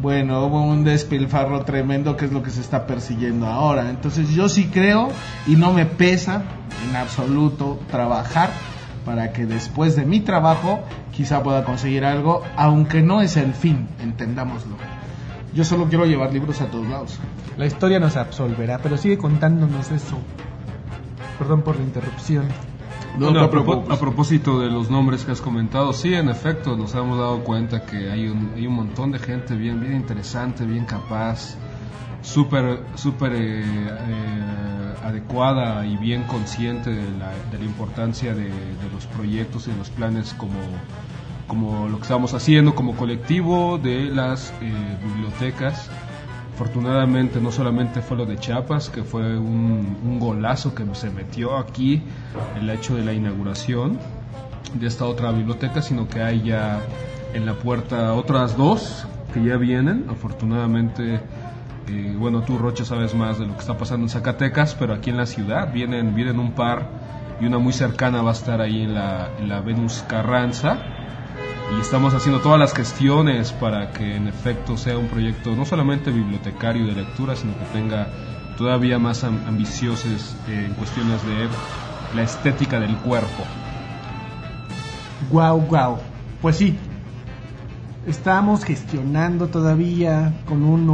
bueno, 0.00 0.46
hubo 0.46 0.62
un 0.62 0.84
despilfarro 0.84 1.64
tremendo 1.64 2.16
que 2.16 2.26
es 2.26 2.32
lo 2.32 2.42
que 2.42 2.50
se 2.50 2.60
está 2.60 2.86
persiguiendo 2.86 3.46
ahora. 3.46 3.90
Entonces 3.90 4.30
yo 4.30 4.48
sí 4.48 4.68
creo 4.72 5.08
y 5.46 5.56
no 5.56 5.72
me 5.72 5.86
pesa 5.86 6.42
en 6.88 6.96
absoluto 6.96 7.80
trabajar 7.90 8.50
para 9.04 9.32
que 9.32 9.46
después 9.46 9.96
de 9.96 10.04
mi 10.04 10.20
trabajo 10.20 10.80
quizá 11.12 11.42
pueda 11.42 11.64
conseguir 11.64 12.04
algo, 12.04 12.42
aunque 12.56 13.02
no 13.02 13.22
es 13.22 13.36
el 13.36 13.54
fin, 13.54 13.88
entendámoslo. 14.00 14.76
Yo 15.54 15.64
solo 15.64 15.88
quiero 15.88 16.04
llevar 16.04 16.32
libros 16.32 16.60
a 16.60 16.66
todos 16.66 16.86
lados. 16.86 17.18
La 17.56 17.66
historia 17.66 17.98
nos 17.98 18.16
absolverá, 18.16 18.78
pero 18.78 18.96
sigue 18.96 19.18
contándonos 19.18 19.90
eso. 19.90 20.18
Perdón 21.38 21.62
por 21.62 21.76
la 21.76 21.82
interrupción. 21.82 22.46
No 23.16 23.28
a, 23.28 23.50
preocupes. 23.50 23.90
a 23.90 23.98
propósito 23.98 24.60
de 24.60 24.68
los 24.68 24.90
nombres 24.90 25.24
que 25.24 25.32
has 25.32 25.40
comentado, 25.40 25.92
sí, 25.92 26.14
en 26.14 26.28
efecto, 26.28 26.76
nos 26.76 26.94
hemos 26.94 27.18
dado 27.18 27.42
cuenta 27.44 27.84
que 27.84 28.10
hay 28.10 28.28
un, 28.28 28.52
hay 28.54 28.66
un 28.66 28.74
montón 28.74 29.12
de 29.12 29.18
gente 29.18 29.56
bien, 29.56 29.80
bien 29.80 29.94
interesante, 29.94 30.64
bien 30.64 30.84
capaz, 30.84 31.56
súper, 32.22 32.84
súper 32.94 33.32
eh, 33.34 33.62
eh, 33.64 34.94
adecuada 35.04 35.86
y 35.86 35.96
bien 35.96 36.24
consciente 36.24 36.90
de 36.90 37.18
la, 37.18 37.32
de 37.50 37.58
la 37.58 37.64
importancia 37.64 38.34
de, 38.34 38.44
de 38.44 38.90
los 38.92 39.06
proyectos 39.06 39.66
y 39.68 39.70
de 39.70 39.76
los 39.78 39.90
planes 39.90 40.34
como, 40.34 40.58
como 41.46 41.88
lo 41.88 41.96
que 41.96 42.02
estamos 42.02 42.34
haciendo 42.34 42.74
como 42.74 42.94
colectivo 42.94 43.78
de 43.78 44.04
las 44.04 44.52
eh, 44.60 44.96
bibliotecas. 45.02 45.90
Afortunadamente 46.58 47.40
no 47.40 47.52
solamente 47.52 48.02
fue 48.02 48.16
lo 48.16 48.26
de 48.26 48.36
Chiapas, 48.36 48.90
que 48.90 49.04
fue 49.04 49.38
un, 49.38 50.18
golazo 50.18 50.74
que 50.74 50.84
se 50.96 51.08
metió 51.08 51.56
aquí, 51.56 52.02
el 52.60 52.68
hecho 52.68 52.96
de 52.96 53.04
la 53.04 53.12
inauguración 53.12 53.96
de 54.74 54.88
esta 54.88 55.04
otra 55.04 55.30
biblioteca, 55.30 55.82
sino 55.82 56.08
que 56.08 56.20
hay 56.20 56.42
ya 56.42 56.80
en 57.32 57.46
la 57.46 57.54
puerta 57.54 58.12
otras 58.14 58.56
dos 58.56 59.06
que 59.32 59.44
ya 59.44 59.56
vienen. 59.56 60.06
Afortunadamente, 60.10 61.20
eh, 61.86 62.16
bueno, 62.18 62.42
tú 62.42 62.58
Rocha 62.58 62.84
sabes 62.84 63.14
más 63.14 63.38
de 63.38 63.46
lo 63.46 63.52
que 63.52 63.60
está 63.60 63.78
pasando 63.78 64.06
en 64.06 64.10
Zacatecas, 64.10 64.74
pero 64.74 64.94
aquí 64.94 65.10
en 65.10 65.16
la 65.16 65.26
ciudad 65.26 65.72
vienen, 65.72 66.16
vienen 66.16 66.40
un 66.40 66.54
par 66.54 66.88
y 67.40 67.46
una 67.46 67.58
muy 67.58 67.72
cercana 67.72 68.20
va 68.20 68.30
a 68.30 68.34
estar 68.34 68.60
ahí 68.60 68.82
en 68.82 68.94
la 68.94 69.62
Venus 69.64 70.04
Carranza 70.08 70.97
y 71.76 71.80
estamos 71.80 72.14
haciendo 72.14 72.40
todas 72.40 72.58
las 72.58 72.72
gestiones 72.74 73.52
para 73.52 73.90
que 73.90 74.16
en 74.16 74.26
efecto 74.28 74.76
sea 74.76 74.96
un 74.98 75.06
proyecto 75.08 75.54
no 75.54 75.64
solamente 75.64 76.10
bibliotecario 76.10 76.86
de 76.86 76.92
lectura, 76.94 77.36
sino 77.36 77.52
que 77.58 77.64
tenga 77.78 78.08
todavía 78.56 78.98
más 78.98 79.22
am- 79.24 79.38
ambiciosos 79.46 80.34
eh, 80.48 80.64
en 80.66 80.74
cuestiones 80.74 81.22
de 81.26 81.48
la 82.16 82.22
estética 82.22 82.80
del 82.80 82.96
cuerpo. 82.96 83.44
Guau, 85.30 85.60
guau. 85.60 85.98
Pues 86.40 86.56
sí. 86.56 86.76
Estamos 88.06 88.64
gestionando 88.64 89.48
todavía 89.48 90.32
con 90.46 90.62
un 90.64 90.86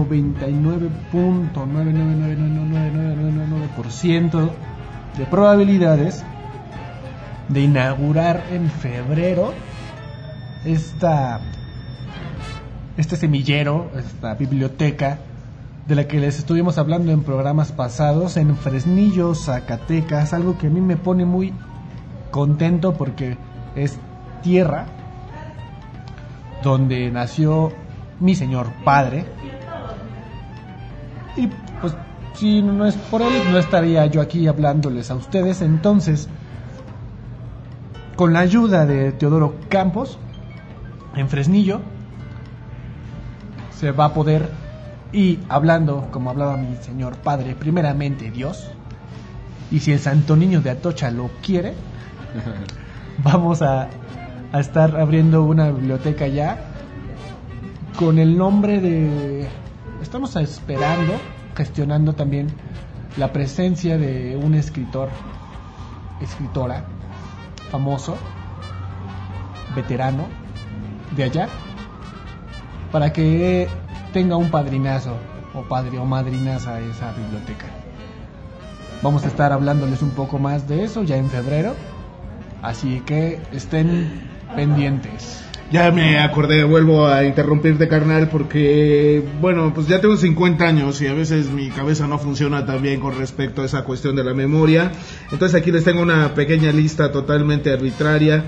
99.9999999% 3.12 4.50
de 5.16 5.24
probabilidades 5.26 6.24
de 7.48 7.60
inaugurar 7.60 8.42
en 8.50 8.68
febrero 8.70 9.54
esta 10.64 11.40
este 12.96 13.16
semillero, 13.16 13.90
esta 13.96 14.34
biblioteca 14.34 15.18
de 15.86 15.94
la 15.94 16.06
que 16.06 16.20
les 16.20 16.38
estuvimos 16.38 16.78
hablando 16.78 17.12
en 17.12 17.22
programas 17.22 17.72
pasados 17.72 18.36
en 18.36 18.56
Fresnillo, 18.56 19.34
Zacatecas, 19.34 20.32
algo 20.32 20.56
que 20.56 20.68
a 20.68 20.70
mí 20.70 20.80
me 20.80 20.96
pone 20.96 21.24
muy 21.24 21.52
contento 22.30 22.94
porque 22.94 23.36
es 23.74 23.98
tierra 24.42 24.86
donde 26.62 27.10
nació 27.10 27.72
mi 28.20 28.34
señor 28.34 28.68
padre. 28.84 29.26
Y 31.36 31.48
pues 31.80 31.94
si 32.34 32.62
no 32.62 32.86
es 32.86 32.94
por 32.96 33.22
él, 33.22 33.32
no 33.50 33.58
estaría 33.58 34.06
yo 34.06 34.20
aquí 34.20 34.46
hablándoles 34.46 35.10
a 35.10 35.16
ustedes. 35.16 35.60
Entonces, 35.60 36.28
con 38.16 38.32
la 38.32 38.40
ayuda 38.40 38.86
de 38.86 39.12
Teodoro 39.12 39.56
Campos, 39.68 40.18
en 41.16 41.28
Fresnillo, 41.28 41.80
se 43.78 43.90
va 43.90 44.06
a 44.06 44.14
poder, 44.14 44.48
y 45.12 45.40
hablando 45.48 46.08
como 46.10 46.30
hablaba 46.30 46.56
mi 46.56 46.76
señor 46.76 47.16
padre, 47.16 47.54
primeramente 47.54 48.30
Dios, 48.30 48.70
y 49.70 49.80
si 49.80 49.92
el 49.92 50.00
Santo 50.00 50.36
Niño 50.36 50.60
de 50.60 50.70
Atocha 50.70 51.10
lo 51.10 51.30
quiere, 51.42 51.74
vamos 53.24 53.62
a, 53.62 53.88
a 54.52 54.60
estar 54.60 54.96
abriendo 54.96 55.42
una 55.42 55.70
biblioteca 55.70 56.26
ya 56.26 56.58
con 57.98 58.18
el 58.18 58.36
nombre 58.36 58.80
de... 58.80 59.48
Estamos 60.02 60.36
esperando, 60.36 61.14
gestionando 61.56 62.12
también 62.12 62.48
la 63.16 63.32
presencia 63.32 63.96
de 63.96 64.36
un 64.36 64.54
escritor, 64.54 65.08
escritora, 66.20 66.84
famoso, 67.70 68.16
veterano, 69.74 70.26
de 71.16 71.24
allá, 71.24 71.48
para 72.92 73.12
que 73.12 73.68
tenga 74.12 74.36
un 74.36 74.50
padrinazo 74.50 75.16
o 75.54 75.62
padre 75.62 75.98
o 75.98 76.04
madrinaza 76.04 76.74
a 76.74 76.80
esa 76.80 77.12
biblioteca. 77.12 77.66
Vamos 79.02 79.24
a 79.24 79.28
estar 79.28 79.52
hablándoles 79.52 80.02
un 80.02 80.10
poco 80.10 80.38
más 80.38 80.66
de 80.66 80.84
eso 80.84 81.02
ya 81.02 81.16
en 81.16 81.28
febrero. 81.28 81.74
Así 82.62 83.02
que 83.04 83.38
estén 83.52 84.22
pendientes. 84.56 85.44
Ya 85.70 85.90
me 85.90 86.18
acordé, 86.18 86.64
vuelvo 86.64 87.06
a 87.06 87.24
interrumpirte, 87.24 87.88
carnal, 87.88 88.28
porque, 88.28 89.22
bueno, 89.40 89.72
pues 89.74 89.88
ya 89.88 90.00
tengo 90.00 90.16
50 90.16 90.64
años 90.64 91.02
y 91.02 91.06
a 91.06 91.14
veces 91.14 91.50
mi 91.50 91.68
cabeza 91.70 92.06
no 92.06 92.18
funciona 92.18 92.64
tan 92.64 92.80
bien 92.80 93.00
con 93.00 93.18
respecto 93.18 93.62
a 93.62 93.64
esa 93.64 93.84
cuestión 93.84 94.14
de 94.14 94.24
la 94.24 94.34
memoria. 94.34 94.92
Entonces 95.32 95.60
aquí 95.60 95.72
les 95.72 95.84
tengo 95.84 96.00
una 96.00 96.32
pequeña 96.34 96.70
lista 96.70 97.10
totalmente 97.10 97.72
arbitraria. 97.72 98.44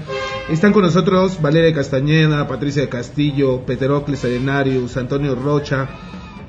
Están 0.48 0.72
con 0.72 0.82
nosotros 0.82 1.42
Valeria 1.42 1.74
Castañeda, 1.74 2.46
Patricia 2.46 2.88
Castillo, 2.88 3.66
Peterocles 3.66 4.24
Arenarius, 4.24 4.96
Antonio 4.96 5.34
Rocha, 5.34 5.88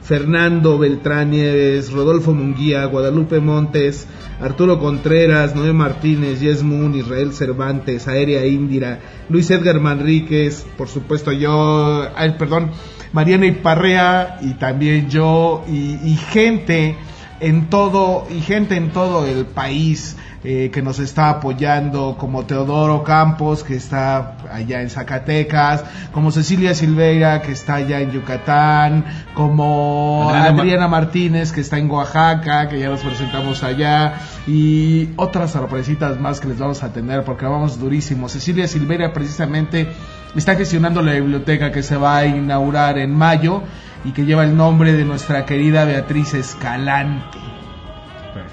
Fernando 0.03 0.77
Beltrán 0.77 1.31
Nieves, 1.31 1.91
Rodolfo 1.91 2.31
Munguía, 2.31 2.85
Guadalupe 2.85 3.39
Montes, 3.39 4.05
Arturo 4.39 4.77
Contreras, 4.77 5.55
Noé 5.55 5.73
Martínez, 5.73 6.39
Yes 6.41 6.61
Moon, 6.61 6.93
Israel 6.93 7.33
Cervantes, 7.33 8.07
Aérea 8.07 8.45
Indira, 8.45 8.99
Luis 9.29 9.49
Edgar 9.49 9.79
Manríquez, 9.79 10.63
por 10.77 10.89
supuesto 10.89 11.31
yo, 11.31 12.07
ay, 12.15 12.35
perdón, 12.37 12.69
Mariana 13.13 13.47
Iparrea 13.47 14.37
y 14.41 14.53
también 14.53 15.09
yo 15.09 15.65
y 15.67 16.15
gente 16.31 16.95
en 17.39 17.69
todo 17.69 18.27
y 18.29 18.41
gente 18.41 18.75
en 18.75 18.91
todo 18.91 19.25
el 19.25 19.45
país 19.45 20.17
eh, 20.49 20.69
que 20.71 20.81
nos 20.81 20.99
está 20.99 21.29
apoyando, 21.29 22.15
como 22.17 22.45
Teodoro 22.45 23.03
Campos, 23.03 23.63
que 23.65 23.75
está 23.75 24.37
allá 24.49 24.81
en 24.81 24.89
Zacatecas, 24.89 25.83
como 26.13 26.31
Cecilia 26.31 26.73
Silveira, 26.73 27.41
que 27.41 27.51
está 27.51 27.75
allá 27.75 27.99
en 27.99 28.11
Yucatán, 28.11 29.03
como 29.33 30.29
Adriana 30.29 30.51
Ma- 30.53 30.61
Adriana 30.61 30.87
Martínez, 30.87 31.51
que 31.51 31.59
está 31.59 31.77
en 31.79 31.91
Oaxaca, 31.91 32.69
que 32.69 32.79
ya 32.79 32.87
nos 32.89 33.01
presentamos 33.01 33.61
allá, 33.63 34.13
y 34.47 35.09
otras 35.17 35.51
sorpresitas 35.51 36.17
más 36.19 36.39
que 36.39 36.47
les 36.47 36.59
vamos 36.59 36.81
a 36.81 36.93
tener, 36.93 37.23
porque 37.25 37.45
vamos 37.45 37.77
durísimo. 37.77 38.29
Cecilia 38.29 38.69
Silveira 38.69 39.11
precisamente 39.11 39.87
está 40.33 40.55
gestionando 40.55 41.01
la 41.01 41.11
biblioteca 41.13 41.71
que 41.73 41.83
se 41.83 41.97
va 41.97 42.17
a 42.19 42.25
inaugurar 42.25 42.97
en 42.99 43.13
mayo 43.13 43.63
y 44.05 44.11
que 44.11 44.23
lleva 44.25 44.45
el 44.45 44.55
nombre 44.55 44.93
de 44.93 45.03
nuestra 45.03 45.45
querida 45.45 45.83
Beatriz 45.83 46.33
Escalante. 46.35 47.37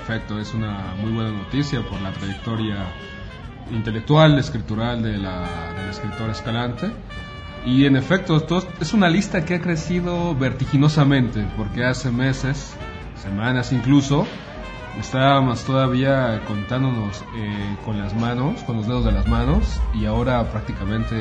Perfecto, 0.07 0.39
es 0.39 0.53
una 0.53 0.95
muy 1.01 1.13
buena 1.13 1.31
noticia 1.31 1.81
por 1.81 1.99
la 2.03 2.13
trayectoria 2.13 2.77
intelectual, 3.71 4.39
escritural 4.39 5.03
de 5.03 5.17
la, 5.17 5.41
de 5.75 5.83
la 5.83 5.91
escritora 5.91 6.33
Escalante. 6.33 6.93
Y 7.65 7.87
en 7.87 7.97
efecto, 7.97 8.37
esto 8.37 8.69
es 8.83 8.93
una 8.93 9.09
lista 9.09 9.47
que 9.47 9.55
ha 9.55 9.63
crecido 9.63 10.35
vertiginosamente, 10.35 11.47
porque 11.57 11.87
hace 11.87 12.11
meses, 12.11 12.77
semanas 13.17 13.73
incluso, 13.73 14.27
estábamos 15.01 15.65
todavía 15.65 16.43
contándonos 16.47 17.25
eh, 17.37 17.77
con 17.83 17.99
las 17.99 18.15
manos, 18.15 18.63
con 18.65 18.77
los 18.77 18.87
dedos 18.87 19.07
de 19.07 19.13
las 19.13 19.27
manos, 19.27 19.81
y 19.95 20.05
ahora 20.05 20.51
prácticamente 20.51 21.17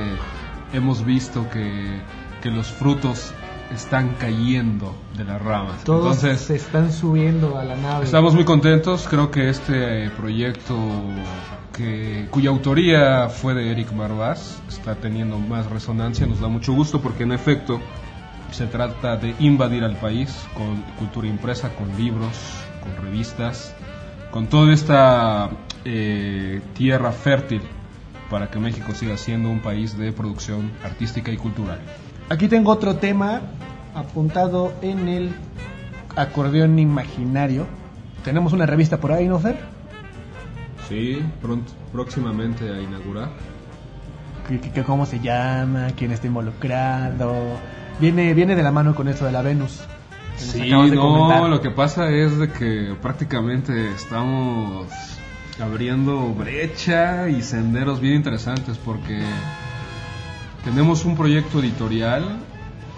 hemos 0.74 1.06
visto 1.06 1.50
que, 1.50 2.02
que 2.42 2.52
los 2.52 2.68
frutos 2.68 3.34
están 3.74 4.16
cayendo 4.20 4.96
de 5.18 5.24
las 5.24 5.42
ramas. 5.42 5.84
Todos 5.84 6.24
Entonces, 6.24 6.42
se 6.42 6.56
están 6.56 6.92
subiendo 6.92 7.58
a 7.58 7.64
la 7.64 7.76
nave. 7.76 8.06
Estamos 8.06 8.34
muy 8.34 8.46
contentos, 8.46 9.08
creo 9.10 9.32
que 9.32 9.50
este 9.50 10.10
proyecto 10.12 10.78
que, 11.74 12.28
cuya 12.30 12.50
autoría 12.50 13.30
fue 13.30 13.54
de 13.54 13.72
Eric 13.72 13.96
Barbás 13.96 14.62
está 14.70 14.96
teniendo 14.96 15.40
más 15.40 15.70
resonancia, 15.70 16.26
nos 16.26 16.40
da 16.40 16.48
mucho 16.48 16.74
gusto 16.74 17.02
porque 17.02 17.24
en 17.24 17.32
efecto 17.32 17.82
se 18.52 18.68
trata 18.68 19.18
de 19.18 19.34
invadir 19.40 19.84
al 19.84 19.98
país 19.98 20.46
con 20.54 20.82
cultura 21.00 21.28
impresa, 21.28 21.70
con 21.70 21.96
libros, 21.98 22.38
con 22.82 22.96
revistas, 23.04 23.76
con 24.30 24.48
toda 24.48 24.72
esta 24.74 25.50
eh, 25.86 26.62
tierra 26.76 27.12
fértil 27.12 27.62
para 28.30 28.50
que 28.50 28.60
México 28.60 28.94
siga 28.94 29.18
siendo 29.18 29.50
un 29.50 29.60
país 29.60 29.98
de 29.98 30.12
producción 30.12 30.72
artística 30.84 31.32
y 31.32 31.38
cultural. 31.38 31.80
Aquí 32.30 32.48
tengo 32.48 32.72
otro 32.72 32.96
tema 32.96 33.42
apuntado 33.96 34.74
en 34.82 35.08
el 35.08 35.36
acordeón 36.16 36.80
imaginario. 36.80 37.66
Tenemos 38.24 38.54
una 38.54 38.66
revista 38.66 38.98
por 38.98 39.12
ahí, 39.12 39.28
¿no, 39.28 39.40
Fer? 39.40 39.58
Sí, 40.88 41.22
pronto, 41.42 41.72
próximamente 41.92 42.70
a 42.70 42.82
inaugurar. 42.82 43.30
¿Qué- 44.48 44.84
¿Cómo 44.84 45.06
se 45.06 45.20
llama? 45.20 45.88
¿Quién 45.96 46.12
está 46.12 46.28
involucrado? 46.28 47.58
Viene, 48.00 48.34
viene 48.34 48.56
de 48.56 48.64
la 48.64 48.72
mano 48.72 48.96
con 48.96 49.08
esto 49.08 49.26
de 49.26 49.32
la 49.32 49.42
Venus. 49.42 49.82
Sí, 50.36 50.70
no, 50.70 50.80
comentar. 51.00 51.50
lo 51.50 51.62
que 51.62 51.70
pasa 51.70 52.10
es 52.10 52.38
de 52.40 52.50
que 52.52 52.96
prácticamente 53.02 53.92
estamos 53.92 54.88
abriendo 55.62 56.34
brecha 56.34 57.30
y 57.30 57.42
senderos 57.44 58.00
bien 58.02 58.16
interesantes 58.16 58.78
porque 58.80 59.22
tenemos 60.64 61.06
un 61.06 61.16
proyecto 61.16 61.60
editorial 61.60 62.40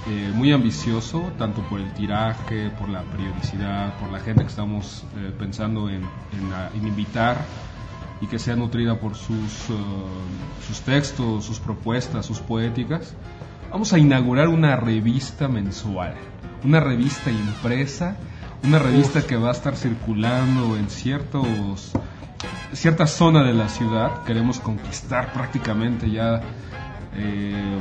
eh, 0.08 0.32
muy 0.34 0.52
ambicioso, 0.52 1.32
tanto 1.38 1.62
por 1.64 1.80
el 1.80 1.92
tiraje, 1.94 2.70
por 2.70 2.90
la 2.90 3.02
periodicidad, 3.02 3.96
por 3.96 4.12
la 4.12 4.20
gente 4.20 4.44
que 4.44 4.50
estamos 4.50 5.04
eh, 5.18 5.34
pensando 5.38 5.90
en, 5.90 6.04
en, 6.04 6.54
ah, 6.54 6.70
en 6.76 6.88
invitar 6.88 7.38
y 8.22 8.28
que 8.28 8.38
sea 8.38 8.56
nutrida 8.56 9.00
por 9.00 9.16
sus, 9.16 9.70
eh, 9.70 9.74
sus 10.68 10.82
textos, 10.82 11.44
sus 11.44 11.60
propuestas, 11.60 12.26
sus 12.26 12.40
poéticas. 12.40 13.16
Vamos 13.72 13.94
a 13.94 14.00
inaugurar 14.00 14.48
una 14.48 14.76
revista 14.76 15.48
mensual, 15.48 16.14
una 16.64 16.80
revista 16.80 17.32
impresa, 17.32 18.16
una 18.64 18.78
revista 18.78 19.26
que 19.26 19.38
va 19.38 19.50
a 19.50 19.54
estar 19.54 19.76
circulando 19.76 20.78
en 20.78 20.90
ciertos 20.90 21.92
cierta 22.74 23.08
zona 23.08 23.44
de 23.44 23.54
la 23.54 23.70
ciudad. 23.70 24.24
Queremos 24.24 24.60
conquistar 24.60 25.34
prácticamente 25.34 26.12
ya 26.12 26.42
eh, 27.18 27.80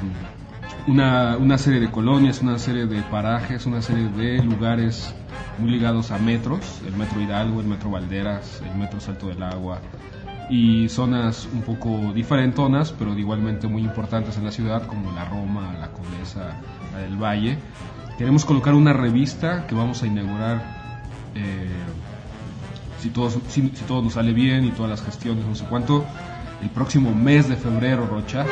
una, 0.86 1.36
una 1.38 1.58
serie 1.58 1.80
de 1.80 1.90
colonias, 1.90 2.40
una 2.42 2.58
serie 2.58 2.86
de 2.86 3.02
parajes, 3.02 3.66
una 3.66 3.82
serie 3.82 4.08
de 4.08 4.42
lugares 4.42 5.14
muy 5.58 5.70
ligados 5.70 6.10
a 6.10 6.18
metros, 6.18 6.80
el 6.86 6.94
metro 6.94 7.20
Hidalgo, 7.20 7.60
el 7.60 7.66
metro 7.66 7.90
Valderas, 7.90 8.62
el 8.68 8.76
metro 8.78 9.00
Salto 9.00 9.28
del 9.28 9.42
Agua 9.42 9.80
y 10.50 10.88
zonas 10.88 11.48
un 11.52 11.62
poco 11.62 12.12
diferentonas, 12.12 12.92
pero 12.92 13.16
igualmente 13.18 13.66
muy 13.66 13.82
importantes 13.82 14.36
en 14.36 14.44
la 14.44 14.52
ciudad, 14.52 14.86
como 14.86 15.12
la 15.12 15.24
Roma, 15.24 15.74
la 15.78 15.88
Condesa, 15.88 16.60
la 16.92 16.98
del 16.98 17.16
Valle. 17.16 17.58
Queremos 18.18 18.44
colocar 18.44 18.74
una 18.74 18.92
revista 18.92 19.66
que 19.66 19.74
vamos 19.74 20.02
a 20.02 20.06
inaugurar, 20.06 20.62
eh, 21.34 21.68
si, 23.00 23.10
todo, 23.10 23.30
si, 23.30 23.40
si 23.48 23.84
todo 23.86 24.02
nos 24.02 24.14
sale 24.14 24.32
bien 24.32 24.64
y 24.64 24.70
todas 24.70 24.90
las 24.90 25.02
gestiones, 25.02 25.44
no 25.46 25.54
sé 25.54 25.64
cuánto, 25.64 26.04
el 26.62 26.70
próximo 26.70 27.14
mes 27.14 27.48
de 27.48 27.56
febrero, 27.56 28.06
Rocha, 28.06 28.44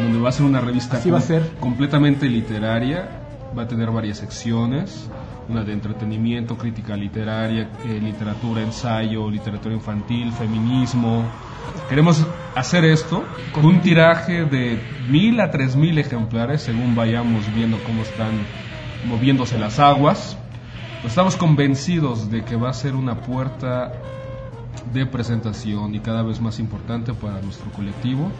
donde 0.00 0.18
va 0.18 0.28
a 0.28 0.32
ser 0.32 0.46
una 0.46 0.60
revista 0.60 1.00
va 1.10 1.18
a 1.18 1.20
ser. 1.20 1.50
completamente 1.60 2.28
literaria, 2.28 3.08
va 3.56 3.62
a 3.62 3.68
tener 3.68 3.90
varias 3.90 4.18
secciones, 4.18 5.08
una 5.48 5.62
de 5.62 5.72
entretenimiento, 5.72 6.56
crítica 6.56 6.96
literaria, 6.96 7.70
eh, 7.84 8.00
literatura, 8.00 8.62
ensayo, 8.62 9.30
literatura 9.30 9.74
infantil, 9.74 10.32
feminismo. 10.32 11.24
Queremos 11.88 12.26
hacer 12.54 12.84
esto 12.84 13.24
con 13.52 13.64
un 13.64 13.80
tiraje 13.80 14.44
de 14.44 14.80
mil 15.08 15.40
a 15.40 15.50
tres 15.50 15.76
mil 15.76 15.98
ejemplares 15.98 16.62
según 16.62 16.94
vayamos 16.94 17.52
viendo 17.54 17.78
cómo 17.84 18.02
están 18.02 18.32
moviéndose 19.06 19.58
las 19.58 19.78
aguas. 19.78 20.36
Pues 21.00 21.12
estamos 21.12 21.36
convencidos 21.36 22.30
de 22.30 22.44
que 22.44 22.56
va 22.56 22.70
a 22.70 22.74
ser 22.74 22.94
una 22.94 23.20
puerta 23.20 23.92
de 24.92 25.06
presentación 25.06 25.94
y 25.94 26.00
cada 26.00 26.22
vez 26.22 26.40
más 26.40 26.58
importante 26.58 27.12
para 27.14 27.40
nuestro 27.40 27.70
colectivo 27.72 28.30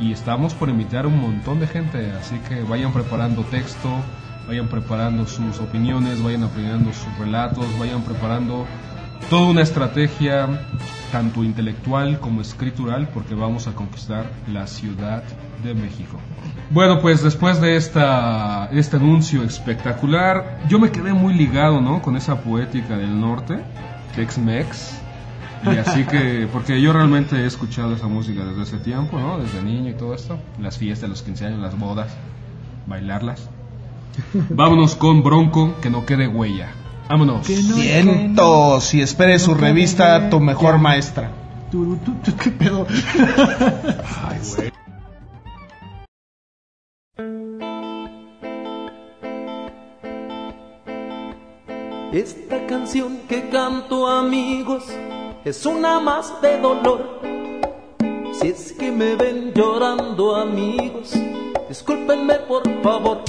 y 0.00 0.12
estamos 0.12 0.54
por 0.54 0.68
invitar 0.68 1.04
a 1.04 1.08
un 1.08 1.20
montón 1.20 1.60
de 1.60 1.66
gente, 1.66 2.12
así 2.12 2.36
que 2.48 2.62
vayan 2.62 2.92
preparando 2.92 3.42
texto, 3.44 3.88
vayan 4.46 4.68
preparando 4.68 5.26
sus 5.26 5.60
opiniones, 5.60 6.22
vayan 6.22 6.48
preparando 6.48 6.92
sus 6.92 7.18
relatos, 7.18 7.66
vayan 7.78 8.02
preparando 8.02 8.66
toda 9.30 9.50
una 9.50 9.62
estrategia 9.62 10.48
tanto 11.10 11.44
intelectual 11.44 12.18
como 12.18 12.40
escritural 12.40 13.08
porque 13.12 13.34
vamos 13.34 13.66
a 13.68 13.72
conquistar 13.72 14.30
la 14.48 14.66
Ciudad 14.66 15.22
de 15.62 15.74
México. 15.74 16.18
Bueno, 16.70 17.00
pues 17.00 17.22
después 17.22 17.60
de 17.60 17.76
esta, 17.76 18.68
este 18.72 18.96
anuncio 18.96 19.42
espectacular, 19.42 20.58
yo 20.68 20.78
me 20.78 20.90
quedé 20.90 21.12
muy 21.12 21.34
ligado, 21.34 21.80
¿no? 21.80 22.00
Con 22.00 22.16
esa 22.16 22.40
poética 22.40 22.96
del 22.96 23.20
norte, 23.20 23.60
Tex-Mex, 24.16 25.01
y 25.64 25.76
así 25.76 26.04
que, 26.04 26.48
porque 26.52 26.80
yo 26.80 26.92
realmente 26.92 27.36
he 27.36 27.46
escuchado 27.46 27.94
esa 27.94 28.08
música 28.08 28.44
desde 28.44 28.62
ese 28.62 28.78
tiempo, 28.78 29.18
¿no? 29.18 29.38
Desde 29.38 29.62
niño 29.62 29.90
y 29.90 29.94
todo 29.94 30.14
esto. 30.14 30.38
Las 30.60 30.78
fiestas, 30.78 31.08
los 31.08 31.22
15 31.22 31.46
años, 31.46 31.60
las 31.60 31.78
bodas, 31.78 32.12
bailarlas. 32.86 33.48
Vámonos 34.50 34.96
con 34.96 35.22
Bronco, 35.22 35.74
que 35.80 35.90
no 35.90 36.04
quede 36.04 36.28
huella. 36.28 36.72
Vámonos. 37.08 37.46
Cientos 37.46 38.94
y 38.94 39.00
espere 39.00 39.38
su 39.38 39.54
revista 39.54 40.30
Tu 40.30 40.40
Mejor 40.40 40.78
Maestra. 40.78 41.30
¿Qué 42.42 42.50
pedo? 42.50 42.86
Esta 52.12 52.66
canción 52.66 53.20
que 53.26 53.48
canto 53.48 54.06
amigos 54.06 54.84
es 55.44 55.66
una 55.66 55.98
más 55.98 56.40
de 56.40 56.58
dolor. 56.58 57.20
Si 58.32 58.48
es 58.48 58.72
que 58.72 58.92
me 58.92 59.16
ven 59.16 59.52
llorando 59.54 60.36
amigos, 60.36 61.14
discúlpenme 61.68 62.34
por 62.40 62.62
favor. 62.82 63.22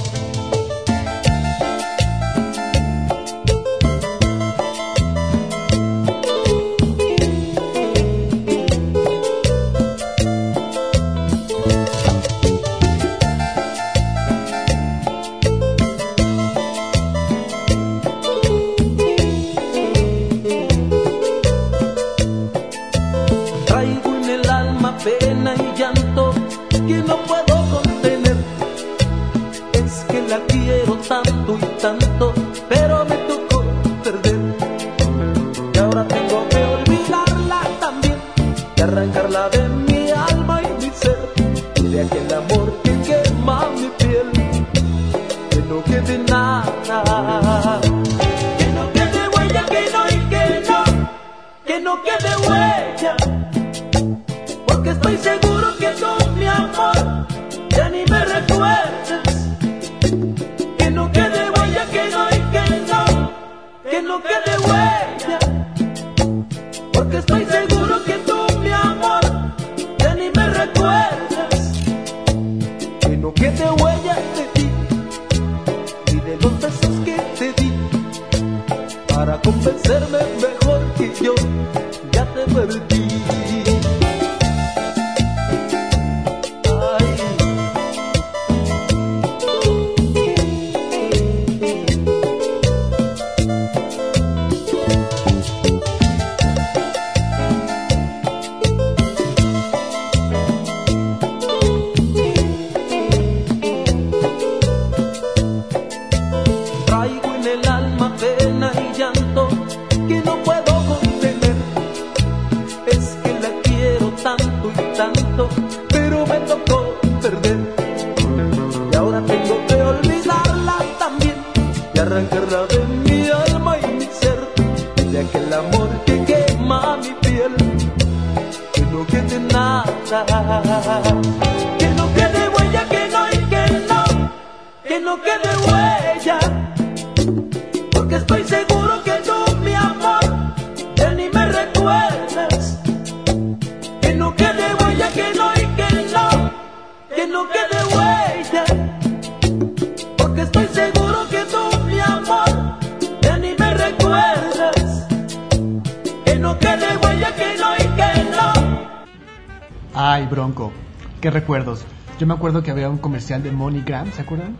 Acuerdo 162.44 162.62
que 162.62 162.72
había 162.72 162.90
un 162.90 162.98
comercial 162.98 163.42
de 163.42 163.50
MoneyGram, 163.50 164.12
¿se 164.12 164.20
acuerdan? 164.20 164.54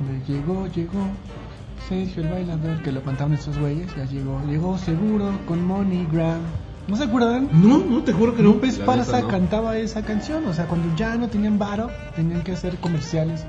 Donde 0.00 0.24
llegó, 0.26 0.66
llegó 0.68 1.00
Sergio 1.86 2.22
el 2.22 2.30
bailador, 2.30 2.82
que 2.82 2.92
lo 2.92 3.02
cantaban 3.02 3.34
estos 3.34 3.58
güeyes, 3.58 3.94
ya 3.94 4.06
llegó, 4.06 4.40
llegó 4.48 4.78
seguro 4.78 5.32
con 5.46 5.62
MoneyGram. 5.62 6.40
¿No 6.88 6.96
se 6.96 7.04
acuerdan? 7.04 7.50
No, 7.52 7.76
no, 7.76 8.02
te 8.02 8.14
juro 8.14 8.34
que 8.34 8.42
no. 8.42 8.54
López 8.54 8.78
Parza 8.78 9.20
no. 9.20 9.28
cantaba 9.28 9.76
esa 9.76 10.00
canción, 10.00 10.46
o 10.46 10.54
sea, 10.54 10.64
cuando 10.66 10.96
ya 10.96 11.14
no 11.16 11.28
tenían 11.28 11.58
varo, 11.58 11.90
tenían 12.16 12.40
que 12.40 12.52
hacer 12.52 12.78
comerciales 12.78 13.44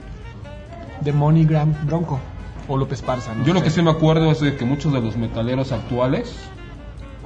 de 1.00 1.14
MoneyGram 1.14 1.74
Bronco 1.86 2.20
o 2.68 2.76
López 2.76 3.02
Parza. 3.02 3.34
¿no? 3.34 3.46
Yo 3.46 3.54
lo 3.54 3.60
sé. 3.60 3.64
que 3.68 3.72
sí 3.72 3.82
me 3.82 3.92
acuerdo 3.92 4.30
es 4.32 4.42
de 4.42 4.58
que 4.58 4.66
muchos 4.66 4.92
de 4.92 5.00
los 5.00 5.16
metaleros 5.16 5.72
actuales, 5.72 6.36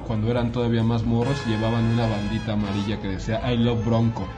cuando 0.06 0.30
eran 0.30 0.52
todavía 0.52 0.84
más 0.84 1.02
morros, 1.02 1.44
llevaban 1.48 1.82
una 1.86 2.06
bandita 2.06 2.52
amarilla 2.52 3.00
que 3.00 3.08
decía 3.08 3.52
I 3.52 3.56
love 3.56 3.84
Bronco. 3.84 4.28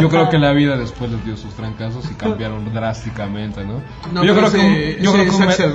Yo 0.00 0.08
creo 0.08 0.28
que 0.28 0.38
la 0.38 0.52
vida 0.52 0.76
después 0.76 1.10
les 1.10 1.24
dio 1.24 1.36
sus 1.36 1.54
trancazos 1.54 2.10
y 2.10 2.14
cambiaron 2.14 2.72
drásticamente, 2.72 3.64
¿no? 3.64 3.80
No, 4.12 4.24
yo, 4.24 4.34
creo 4.36 4.50
que, 4.50 4.58
ese- 4.94 5.02
yo, 5.02 5.14
ese 5.14 5.26
creo 5.26 5.38
que 5.38 5.44
Axel, 5.44 5.72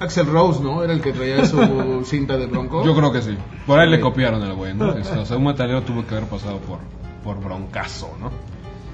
Axel 0.00 0.26
Rose, 0.26 0.62
¿no? 0.62 0.82
Era 0.82 0.92
el 0.92 1.00
que 1.00 1.12
traía 1.12 1.44
su 1.46 2.02
cinta 2.04 2.36
de 2.36 2.46
bronco. 2.46 2.84
yo 2.84 2.94
creo 2.94 3.10
que 3.12 3.22
sí. 3.22 3.36
Por 3.66 3.78
ahí 3.80 3.86
Sí. 3.86 3.92
le 3.92 4.00
copiaron 4.00 4.42
al 4.42 4.54
güey, 4.54 4.74
¿no? 4.74 4.92
Este, 4.96 5.18
o 5.18 5.24
sea, 5.24 5.36
un 5.36 5.44
metalero 5.44 5.82
tuvo 5.82 6.06
que 6.06 6.14
haber 6.16 6.28
pasado 6.28 6.58
por, 6.58 6.78
por 7.24 7.42
broncazo, 7.42 8.10
¿no? 8.20 8.30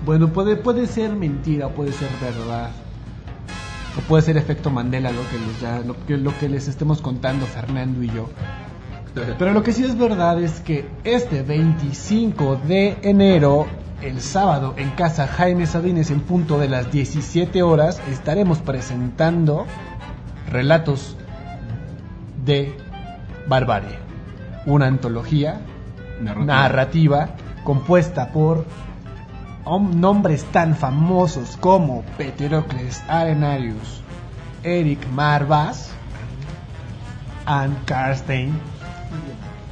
Bueno, 0.04 0.28
puede, 0.28 0.56
puede 0.56 0.86
ser 0.86 1.14
mentira, 1.14 1.68
puede 1.68 1.92
ser 1.92 2.08
verdad. 2.20 2.70
O 3.96 4.00
puede 4.08 4.22
ser 4.22 4.36
efecto 4.36 4.70
Mandela 4.70 5.10
lo 5.12 5.20
que, 5.30 5.38
les 5.38 5.60
ya- 5.60 5.78
lo, 5.80 5.94
que, 6.06 6.16
lo 6.16 6.36
que 6.38 6.48
les 6.48 6.66
estemos 6.68 7.00
contando 7.00 7.46
Fernando 7.46 8.02
y 8.02 8.08
yo. 8.08 8.28
Pero 9.38 9.52
lo 9.52 9.62
que 9.62 9.72
sí 9.72 9.84
es 9.84 9.96
verdad 9.96 10.42
es 10.42 10.60
que 10.60 10.86
este 11.04 11.42
25 11.42 12.60
de 12.66 12.98
enero, 13.02 13.66
el 14.02 14.20
sábado, 14.20 14.74
en 14.76 14.90
casa 14.90 15.26
Jaime 15.26 15.66
Sabines, 15.66 16.10
en 16.10 16.20
punto 16.20 16.58
de 16.58 16.68
las 16.68 16.90
17 16.92 17.62
horas, 17.62 18.00
estaremos 18.10 18.58
presentando 18.58 19.66
relatos 20.50 21.16
de 22.44 22.76
barbarie. 23.46 23.98
Una 24.66 24.86
antología 24.86 25.60
Narrativa. 26.20 26.44
narrativa 26.44 27.28
compuesta 27.64 28.28
por 28.28 28.66
nombres 29.94 30.44
tan 30.44 30.76
famosos 30.76 31.56
como 31.58 32.02
Peterocles 32.18 33.02
Arenarius, 33.08 34.02
Eric 34.62 35.06
Marvas, 35.08 35.90
Ann 37.46 37.76
Karstein, 37.86 38.52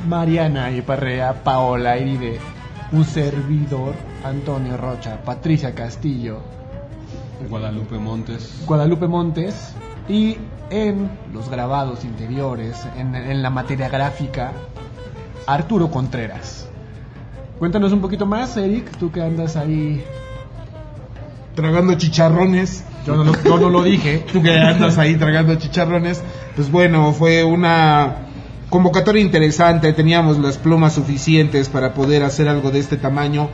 Mariana 0.09 0.71
Iparrea, 0.71 1.45
Paola 1.45 1.99
Iride, 1.99 2.41
un 2.91 3.05
servidor, 3.05 3.95
Antonio 4.25 4.77
Rocha, 4.77 5.23
Patricia 5.25 5.75
Castillo, 5.75 6.39
Guadalupe 7.49 7.99
Montes. 7.99 8.63
Guadalupe 8.67 9.07
Montes 9.09 9.75
y 10.09 10.37
en 10.71 11.11
los 11.33 11.49
grabados 11.49 12.05
interiores, 12.05 12.87
en, 12.97 13.15
en 13.15 13.43
la 13.43 13.51
materia 13.51 13.89
gráfica, 13.89 14.53
Arturo 15.47 15.91
Contreras. 15.91 16.69
Cuéntanos 17.59 17.93
un 17.93 18.01
poquito 18.01 18.27
más, 18.27 18.57
Eric, 18.57 18.97
tú 18.99 19.13
que 19.13 19.23
andas 19.23 19.57
ahí. 19.57 20.05
Tragando 21.55 21.95
chicharrones. 21.95 22.85
Yo 23.07 23.17
no 23.17 23.25
lo, 23.25 23.43
yo 23.43 23.59
no 23.59 23.71
lo 23.71 23.83
dije. 23.83 24.25
Tú 24.33 24.43
que 24.43 24.53
andas 24.59 24.99
ahí 24.99 25.17
tragando 25.17 25.55
chicharrones. 25.57 26.23
Pues 26.57 26.71
bueno, 26.71 27.13
fue 27.13 27.45
una 27.45 28.17
convocatoria 28.71 29.23
interesante. 29.23 29.93
Teníamos 29.93 30.39
las 30.39 30.59
plumas 30.59 30.95
suficientes 30.95 31.69
para 31.69 31.95
poder 31.95 32.23
hacer 32.23 32.49
algo 32.49 32.71
de 32.71 32.79
este 32.79 32.97
tamaño. 32.97 33.49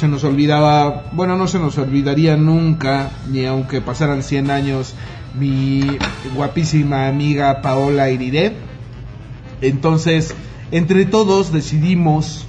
Se 0.00 0.08
nos 0.08 0.24
olvidaba, 0.24 1.10
bueno, 1.12 1.36
no 1.36 1.46
se 1.46 1.58
nos 1.58 1.76
olvidaría 1.76 2.34
nunca, 2.34 3.10
ni 3.30 3.44
aunque 3.44 3.82
pasaran 3.82 4.22
100 4.22 4.50
años, 4.50 4.94
mi 5.38 5.82
guapísima 6.34 7.06
amiga 7.06 7.60
Paola 7.60 8.08
Iriré. 8.08 8.54
Entonces, 9.60 10.34
entre 10.70 11.04
todos 11.04 11.52
decidimos 11.52 12.46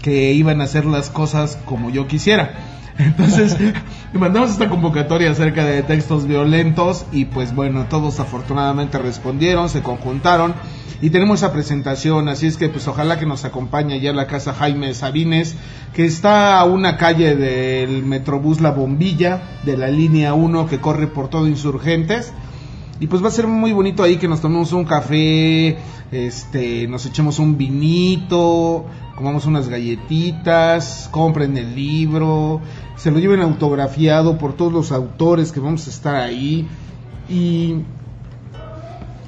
que 0.00 0.32
iban 0.32 0.62
a 0.62 0.64
hacer 0.64 0.86
las 0.86 1.10
cosas 1.10 1.58
como 1.66 1.90
yo 1.90 2.06
quisiera. 2.06 2.71
Entonces, 2.98 3.56
mandamos 4.12 4.50
esta 4.50 4.68
convocatoria 4.68 5.30
acerca 5.30 5.64
de 5.64 5.82
textos 5.82 6.26
violentos 6.26 7.06
y 7.12 7.26
pues 7.26 7.54
bueno, 7.54 7.86
todos 7.88 8.20
afortunadamente 8.20 8.98
respondieron, 8.98 9.68
se 9.68 9.82
conjuntaron 9.82 10.54
y 11.00 11.10
tenemos 11.10 11.40
esa 11.40 11.52
presentación, 11.52 12.28
así 12.28 12.46
es 12.46 12.56
que 12.56 12.68
pues 12.68 12.86
ojalá 12.86 13.18
que 13.18 13.26
nos 13.26 13.44
acompañe 13.44 14.00
ya 14.00 14.12
la 14.12 14.28
casa 14.28 14.54
Jaime 14.54 14.94
Sabines, 14.94 15.56
que 15.94 16.04
está 16.04 16.60
a 16.60 16.64
una 16.64 16.96
calle 16.96 17.34
del 17.34 18.04
Metrobús 18.04 18.60
La 18.60 18.70
Bombilla, 18.70 19.42
de 19.64 19.76
la 19.76 19.88
línea 19.88 20.34
1 20.34 20.66
que 20.66 20.78
corre 20.78 21.08
por 21.08 21.28
todo 21.28 21.48
Insurgentes. 21.48 22.32
Y 23.00 23.06
pues 23.06 23.22
va 23.22 23.28
a 23.28 23.32
ser 23.32 23.46
muy 23.46 23.72
bonito 23.72 24.02
ahí 24.02 24.16
que 24.16 24.28
nos 24.28 24.40
tomemos 24.40 24.72
un 24.72 24.84
café, 24.84 25.76
este, 26.12 26.86
nos 26.86 27.04
echemos 27.06 27.38
un 27.38 27.58
vinito, 27.58 28.86
comamos 29.16 29.46
unas 29.46 29.68
galletitas, 29.68 31.08
compren 31.10 31.56
el 31.56 31.74
libro, 31.74 32.60
se 32.96 33.10
lo 33.10 33.18
lleven 33.18 33.40
autografiado 33.40 34.38
por 34.38 34.54
todos 34.54 34.72
los 34.72 34.92
autores 34.92 35.52
que 35.52 35.60
vamos 35.60 35.86
a 35.86 35.90
estar 35.90 36.14
ahí. 36.14 36.68
Y 37.28 37.76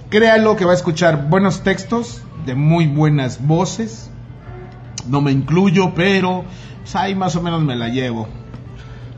créalo 0.09 0.57
que 0.57 0.65
va 0.65 0.73
a 0.73 0.77
escuchar 0.77 1.29
buenos 1.29 1.62
textos 1.62 2.23
de 2.47 2.55
muy 2.55 2.87
buenas 2.87 3.45
voces. 3.45 4.11
No 5.09 5.21
me 5.21 5.33
incluyo, 5.33 5.93
pero 5.95 6.45
pues, 6.83 6.95
ahí 6.97 7.15
más 7.15 7.35
o 7.37 7.43
menos 7.43 7.62
me 7.62 7.77
la 7.77 7.89
llevo. 7.89 8.29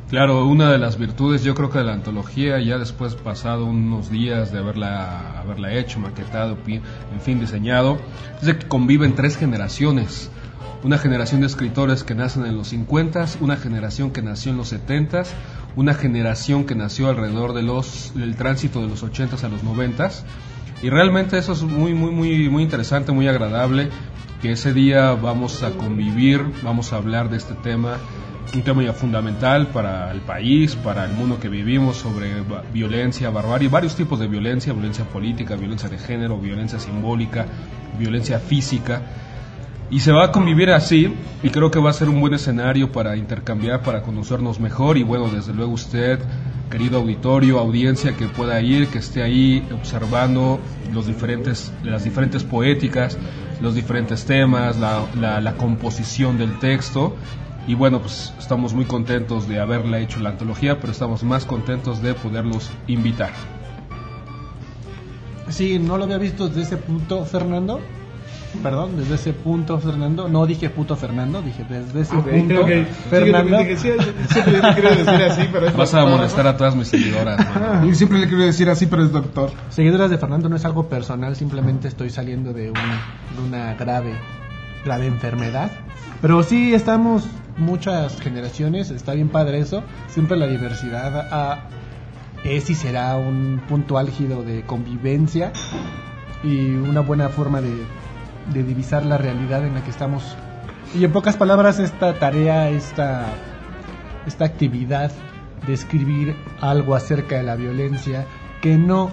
Claro, 0.09 0.47
una 0.47 0.71
de 0.71 0.79
las 0.79 0.99
virtudes 0.99 1.43
yo 1.43 1.57
creo 1.57 1.69
que 1.69 1.79
de 1.79 1.85
la 1.85 1.95
antología, 1.95 2.61
ya 2.61 2.79
después 2.79 3.17
pasado 3.17 3.67
unos 3.67 4.09
días 4.09 4.53
de 4.53 4.61
haberla, 4.61 5.41
haberla 5.41 5.73
hecho, 5.73 5.99
maquetado, 5.99 6.57
en 6.65 7.21
fin, 7.21 7.41
diseñado, 7.41 7.99
es 8.39 8.47
de 8.47 8.57
que 8.57 8.69
conviven 8.69 9.17
tres 9.17 9.37
generaciones. 9.37 10.31
Una 10.85 10.99
generación 10.99 11.41
de 11.41 11.49
escritores 11.49 12.05
que 12.05 12.15
nacen 12.15 12.47
en 12.47 12.57
los 12.57 12.69
50, 12.69 13.27
una 13.41 13.57
generación 13.57 14.13
que 14.13 14.23
nació 14.23 14.53
en 14.53 14.59
los 14.59 14.69
70, 14.69 15.25
una 15.75 15.95
generación 15.95 16.67
que 16.67 16.77
nació 16.77 17.09
alrededor 17.09 17.53
de 17.53 17.65
los, 17.65 18.13
del 18.15 18.37
tránsito 18.37 18.81
de 18.83 18.87
los 18.87 19.03
80 19.03 19.45
a 19.45 19.49
los 19.49 19.65
90. 19.65 20.09
Y 20.83 20.89
realmente 20.91 21.37
eso 21.37 21.53
es 21.53 21.63
muy, 21.63 21.95
muy, 21.95 22.13
muy, 22.13 22.49
muy 22.49 22.63
interesante, 22.63 23.11
muy 23.11 23.27
agradable, 23.27 23.91
que 24.41 24.53
ese 24.53 24.73
día 24.73 25.15
vamos 25.15 25.65
a 25.65 25.73
convivir, 25.73 26.45
vamos 26.63 26.93
a 26.93 26.97
hablar 26.97 27.29
de 27.29 27.39
este 27.39 27.55
tema 27.55 27.97
un 28.55 28.63
tema 28.63 28.83
ya 28.83 28.93
fundamental 28.93 29.69
para 29.69 30.11
el 30.13 30.21
país, 30.21 30.77
para 30.77 31.05
el 31.05 31.13
mundo 31.13 31.39
que 31.41 31.49
vivimos, 31.49 31.97
sobre 31.97 32.33
violencia, 32.73 33.31
barbarie, 33.31 33.69
varios 33.69 33.95
tipos 33.97 34.19
de 34.19 34.29
violencia, 34.29 34.73
violencia 34.73 35.05
política, 35.05 35.57
violencia 35.57 35.89
de 35.89 35.99
género, 35.99 36.39
violencia 36.39 36.79
simbólica, 36.79 37.47
violencia 37.99 38.39
física. 38.39 39.03
Y 39.91 40.01
se 40.01 40.11
va 40.13 40.25
a 40.27 40.33
convivir 40.33 40.71
así 40.71 41.15
y 41.43 41.51
creo 41.51 41.71
que 41.71 41.79
va 41.79 41.91
a 41.91 41.93
ser 41.93 42.09
un 42.09 42.21
buen 42.21 42.35
escenario 42.35 42.91
para 42.91 43.17
intercambiar, 43.17 43.83
para 43.83 44.03
conocernos 44.03 44.59
mejor 44.59 44.97
y 44.97 45.03
bueno, 45.05 45.29
desde 45.29 45.53
luego 45.53 45.73
usted, 45.73 46.19
querido 46.71 46.99
auditorio, 46.99 47.59
audiencia 47.61 48.17
que 48.17 48.27
pueda 48.27 48.61
ir, 48.61 48.89
que 48.89 48.99
esté 48.99 49.23
ahí 49.23 49.65
observando 49.73 50.61
los 50.93 51.07
diferentes, 51.07 51.73
las 51.85 52.03
diferentes 52.03 52.43
poéticas, 52.43 53.17
los 53.61 53.75
diferentes 53.77 54.25
temas, 54.25 54.77
la, 54.79 55.05
la- 55.21 55.41
la 55.41 55.53
composición 55.57 56.37
del 56.37 56.59
texto 56.59 57.15
y 57.67 57.75
bueno, 57.75 58.01
pues 58.01 58.33
estamos 58.39 58.75
muy 58.75 58.85
contentos 58.85 59.49
de 59.49 59.61
haberla 59.61 59.99
hecho 59.99 60.21
la 60.21 60.31
antología, 60.31 60.79
pero 60.81 60.93
estamos 60.93 61.25
más 61.25 61.45
contentos 61.45 62.01
de 62.01 62.15
poderlos 62.15 62.71
invitar. 62.87 63.31
Sí, 65.49 65.79
no 65.79 65.97
lo 65.99 66.05
había 66.05 66.19
visto 66.19 66.49
desde 66.49 66.63
ese 66.63 66.77
punto, 66.77 67.25
Fernando. 67.25 67.81
Perdón, 68.63 68.97
desde 68.97 69.17
ese 69.17 69.33
punto, 69.33 69.79
Fernando. 69.79 70.29
No 70.29 70.47
dije 70.47 70.71
puto 70.71 70.97
Fernando, 70.97 71.43
dije 71.43 71.65
desde 71.69 72.01
ese 72.01 72.17
punto, 72.17 72.67
Fernando. 73.11 73.59
siempre 73.77 74.53
le 74.63 74.75
quiero 74.75 74.91
decir 74.95 75.23
así, 75.23 75.49
pero 75.53 75.67
es 75.67 75.77
Vas 75.77 75.95
a 75.95 76.07
molestar 76.07 76.47
a 76.47 76.57
todas 76.57 76.75
mis 76.75 76.89
seguidoras. 76.89 77.39
mano. 77.39 77.87
Y 77.91 77.95
siempre 77.95 78.19
le 78.19 78.29
quiero 78.29 78.45
decir 78.45 78.69
así, 78.71 78.87
pero 78.87 79.03
es 79.03 79.13
doctor. 79.13 79.51
Seguidoras 79.69 80.11
de 80.11 80.19
Fernando 80.19 80.49
no 80.49 80.57
es 80.57 80.65
algo 80.65 80.89
personal, 80.89 81.37
simplemente 81.37 81.89
estoy 81.89 82.11
saliendo 82.11 82.53
de 82.53 82.71
una, 82.71 83.03
de 83.37 83.43
una 83.47 83.75
grave, 83.75 84.15
grave 84.85 85.07
enfermedad. 85.07 85.71
Pero 86.23 86.43
sí 86.43 86.73
estamos 86.73 87.25
muchas 87.57 88.21
generaciones, 88.21 88.91
está 88.91 89.15
bien 89.15 89.29
padre 89.29 89.59
eso. 89.59 89.83
Siempre 90.09 90.37
la 90.37 90.47
diversidad 90.47 91.61
es 92.45 92.71
y 92.71 92.75
será 92.75 93.17
un 93.17 93.61
punto 93.69 93.99
álgido 93.99 94.43
de 94.43 94.63
convivencia 94.63 95.53
y 96.43 96.71
una 96.71 97.01
buena 97.01 97.29
forma 97.29 97.61
de, 97.61 97.75
de 98.53 98.63
divisar 98.63 99.05
la 99.05 99.19
realidad 99.19 99.65
en 99.65 99.75
la 99.75 99.83
que 99.83 99.91
estamos. 99.91 100.37
Y 100.95 101.05
en 101.05 101.13
pocas 101.13 101.37
palabras, 101.37 101.79
esta 101.79 102.19
tarea, 102.19 102.71
esta, 102.71 103.27
esta 104.27 104.45
actividad 104.45 105.11
de 105.67 105.73
escribir 105.73 106.37
algo 106.61 106.95
acerca 106.95 107.37
de 107.37 107.43
la 107.43 107.57
violencia 107.57 108.25
que 108.61 108.77
no 108.77 109.11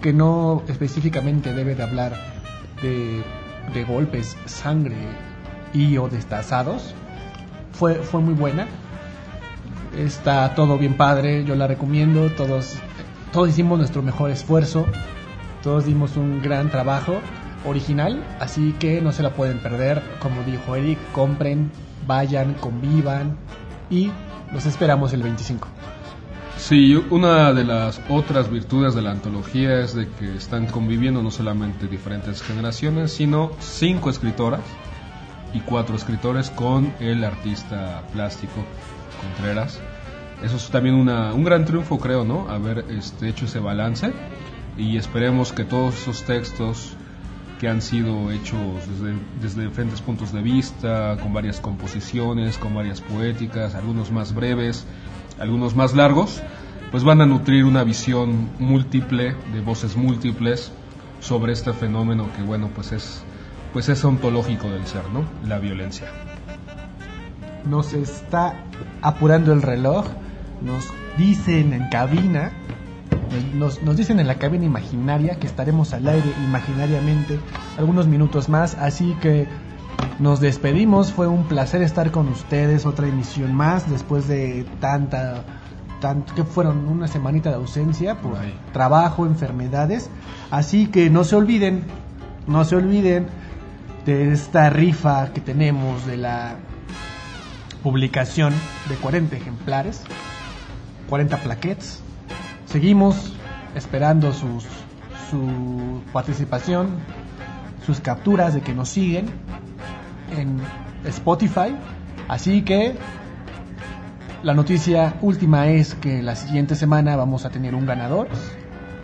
que 0.00 0.12
no 0.14 0.62
específicamente 0.66 1.52
debe 1.52 1.74
de 1.74 1.82
hablar 1.82 2.12
de, 2.82 3.22
de 3.74 3.84
golpes, 3.84 4.36
sangre 4.46 4.96
y 5.74 5.98
o 5.98 6.08
destazados, 6.08 6.94
fue, 7.72 7.94
fue 7.96 8.20
muy 8.20 8.34
buena. 8.34 8.66
Está 9.96 10.54
todo 10.54 10.78
bien 10.78 10.96
padre, 10.96 11.44
yo 11.44 11.56
la 11.56 11.66
recomiendo, 11.66 12.30
todos, 12.30 12.76
todos 13.32 13.48
hicimos 13.48 13.78
nuestro 13.78 14.02
mejor 14.02 14.30
esfuerzo, 14.30 14.86
todos 15.62 15.84
dimos 15.84 16.16
un 16.16 16.40
gran 16.40 16.70
trabajo 16.70 17.20
original, 17.66 18.24
así 18.38 18.74
que 18.78 19.00
no 19.00 19.12
se 19.12 19.22
la 19.22 19.30
pueden 19.30 19.58
perder, 19.58 20.02
como 20.20 20.42
dijo 20.44 20.76
Eric, 20.76 20.98
compren, 21.12 21.70
vayan, 22.06 22.54
convivan 22.54 23.36
y 23.90 24.10
los 24.52 24.64
esperamos 24.66 25.12
el 25.12 25.22
25. 25.22 25.68
Sí, 26.56 26.94
una 27.10 27.52
de 27.52 27.64
las 27.64 28.00
otras 28.10 28.50
virtudes 28.50 28.94
de 28.94 29.00
la 29.00 29.12
antología 29.12 29.80
es 29.80 29.94
de 29.94 30.08
que 30.08 30.36
están 30.36 30.66
conviviendo 30.66 31.22
no 31.22 31.30
solamente 31.30 31.86
diferentes 31.86 32.42
generaciones, 32.42 33.12
sino 33.12 33.52
cinco 33.60 34.10
escritoras 34.10 34.60
y 35.52 35.60
cuatro 35.60 35.96
escritores 35.96 36.50
con 36.50 36.92
el 37.00 37.24
artista 37.24 38.02
plástico 38.12 38.64
Contreras. 39.20 39.80
Eso 40.42 40.56
es 40.56 40.70
también 40.70 40.94
una, 40.94 41.34
un 41.34 41.44
gran 41.44 41.64
triunfo, 41.64 41.98
creo, 41.98 42.24
¿no? 42.24 42.48
Haber 42.48 42.86
este, 42.90 43.28
hecho 43.28 43.44
ese 43.44 43.58
balance 43.58 44.12
y 44.78 44.96
esperemos 44.96 45.52
que 45.52 45.64
todos 45.64 45.94
esos 45.94 46.24
textos 46.24 46.96
que 47.58 47.68
han 47.68 47.82
sido 47.82 48.30
hechos 48.30 48.88
desde, 48.88 49.18
desde 49.42 49.66
diferentes 49.66 50.00
puntos 50.00 50.32
de 50.32 50.40
vista, 50.40 51.18
con 51.20 51.34
varias 51.34 51.60
composiciones, 51.60 52.56
con 52.56 52.74
varias 52.74 53.02
poéticas, 53.02 53.74
algunos 53.74 54.10
más 54.10 54.34
breves, 54.34 54.86
algunos 55.38 55.76
más 55.76 55.94
largos, 55.94 56.40
pues 56.90 57.04
van 57.04 57.20
a 57.20 57.26
nutrir 57.26 57.66
una 57.66 57.84
visión 57.84 58.48
múltiple, 58.58 59.36
de 59.52 59.60
voces 59.60 59.96
múltiples, 59.96 60.72
sobre 61.20 61.52
este 61.52 61.74
fenómeno 61.74 62.28
que, 62.34 62.42
bueno, 62.42 62.70
pues 62.74 62.92
es, 62.92 63.22
pues 63.72 63.88
es 63.88 64.04
ontológico 64.04 64.68
del 64.70 64.86
ser, 64.86 65.08
¿no? 65.12 65.24
La 65.46 65.58
violencia. 65.58 66.08
Nos 67.64 67.92
está 67.92 68.54
apurando 69.02 69.52
el 69.52 69.62
reloj, 69.62 70.06
nos 70.62 70.88
dicen 71.16 71.72
en 71.72 71.88
cabina, 71.88 72.52
nos, 73.54 73.82
nos 73.82 73.96
dicen 73.96 74.18
en 74.18 74.26
la 74.26 74.36
cabina 74.36 74.64
imaginaria 74.64 75.36
que 75.36 75.46
estaremos 75.46 75.92
al 75.92 76.08
aire 76.08 76.32
imaginariamente 76.44 77.38
algunos 77.78 78.06
minutos 78.06 78.48
más, 78.48 78.74
así 78.74 79.16
que 79.20 79.46
nos 80.18 80.40
despedimos, 80.40 81.12
fue 81.12 81.28
un 81.28 81.44
placer 81.44 81.82
estar 81.82 82.10
con 82.10 82.28
ustedes, 82.28 82.86
otra 82.86 83.06
emisión 83.06 83.54
más 83.54 83.88
después 83.90 84.26
de 84.28 84.66
tanta, 84.80 85.44
tanto 86.00 86.34
que 86.34 86.44
fueron 86.44 86.88
una 86.88 87.08
semanita 87.08 87.50
de 87.50 87.56
ausencia 87.56 88.20
por 88.20 88.36
Ay. 88.36 88.54
trabajo, 88.72 89.26
enfermedades, 89.26 90.10
así 90.50 90.86
que 90.86 91.10
no 91.10 91.24
se 91.24 91.36
olviden, 91.36 91.84
no 92.46 92.64
se 92.64 92.76
olviden 92.76 93.28
de 94.04 94.32
esta 94.32 94.70
rifa 94.70 95.32
que 95.32 95.40
tenemos 95.40 96.06
de 96.06 96.16
la 96.16 96.56
publicación 97.82 98.52
de 98.88 98.94
40 98.96 99.36
ejemplares, 99.36 100.02
40 101.08 101.36
plaquettes. 101.38 102.02
Seguimos 102.66 103.34
esperando 103.74 104.32
sus, 104.32 104.64
su 105.30 106.02
participación, 106.12 106.90
sus 107.84 108.00
capturas 108.00 108.54
de 108.54 108.60
que 108.60 108.74
nos 108.74 108.88
siguen 108.88 109.26
en 110.36 110.60
Spotify. 111.04 111.74
Así 112.28 112.62
que 112.62 112.94
la 114.42 114.54
noticia 114.54 115.14
última 115.20 115.68
es 115.68 115.94
que 115.94 116.22
la 116.22 116.36
siguiente 116.36 116.74
semana 116.74 117.16
vamos 117.16 117.44
a 117.44 117.50
tener 117.50 117.74
un 117.74 117.86
ganador. 117.86 118.28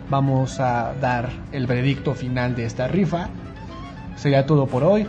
Vamos 0.09 0.59
a 0.59 0.93
dar 1.01 1.29
el 1.51 1.67
veredicto 1.67 2.15
final 2.15 2.55
de 2.55 2.65
esta 2.65 2.87
rifa. 2.87 3.29
Sería 4.17 4.45
todo 4.45 4.67
por 4.67 4.83
hoy. 4.83 5.07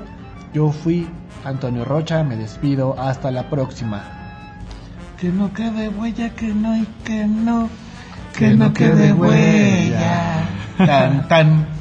Yo 0.54 0.70
fui 0.70 1.09
Antonio 1.44 1.84
Rocha, 1.84 2.22
me 2.22 2.36
despido. 2.36 2.94
Hasta 2.98 3.30
la 3.30 3.50
próxima. 3.50 4.04
Que 5.18 5.30
no 5.30 5.52
quede 5.52 5.88
huella, 5.88 6.30
que 6.30 6.46
no 6.48 6.76
y 6.76 6.86
que 7.04 7.26
no, 7.26 7.68
que 8.36 8.54
no 8.54 8.72
quede 8.72 9.12
huella. 9.12 10.48
Tan, 10.76 11.26
tan. 11.26 11.78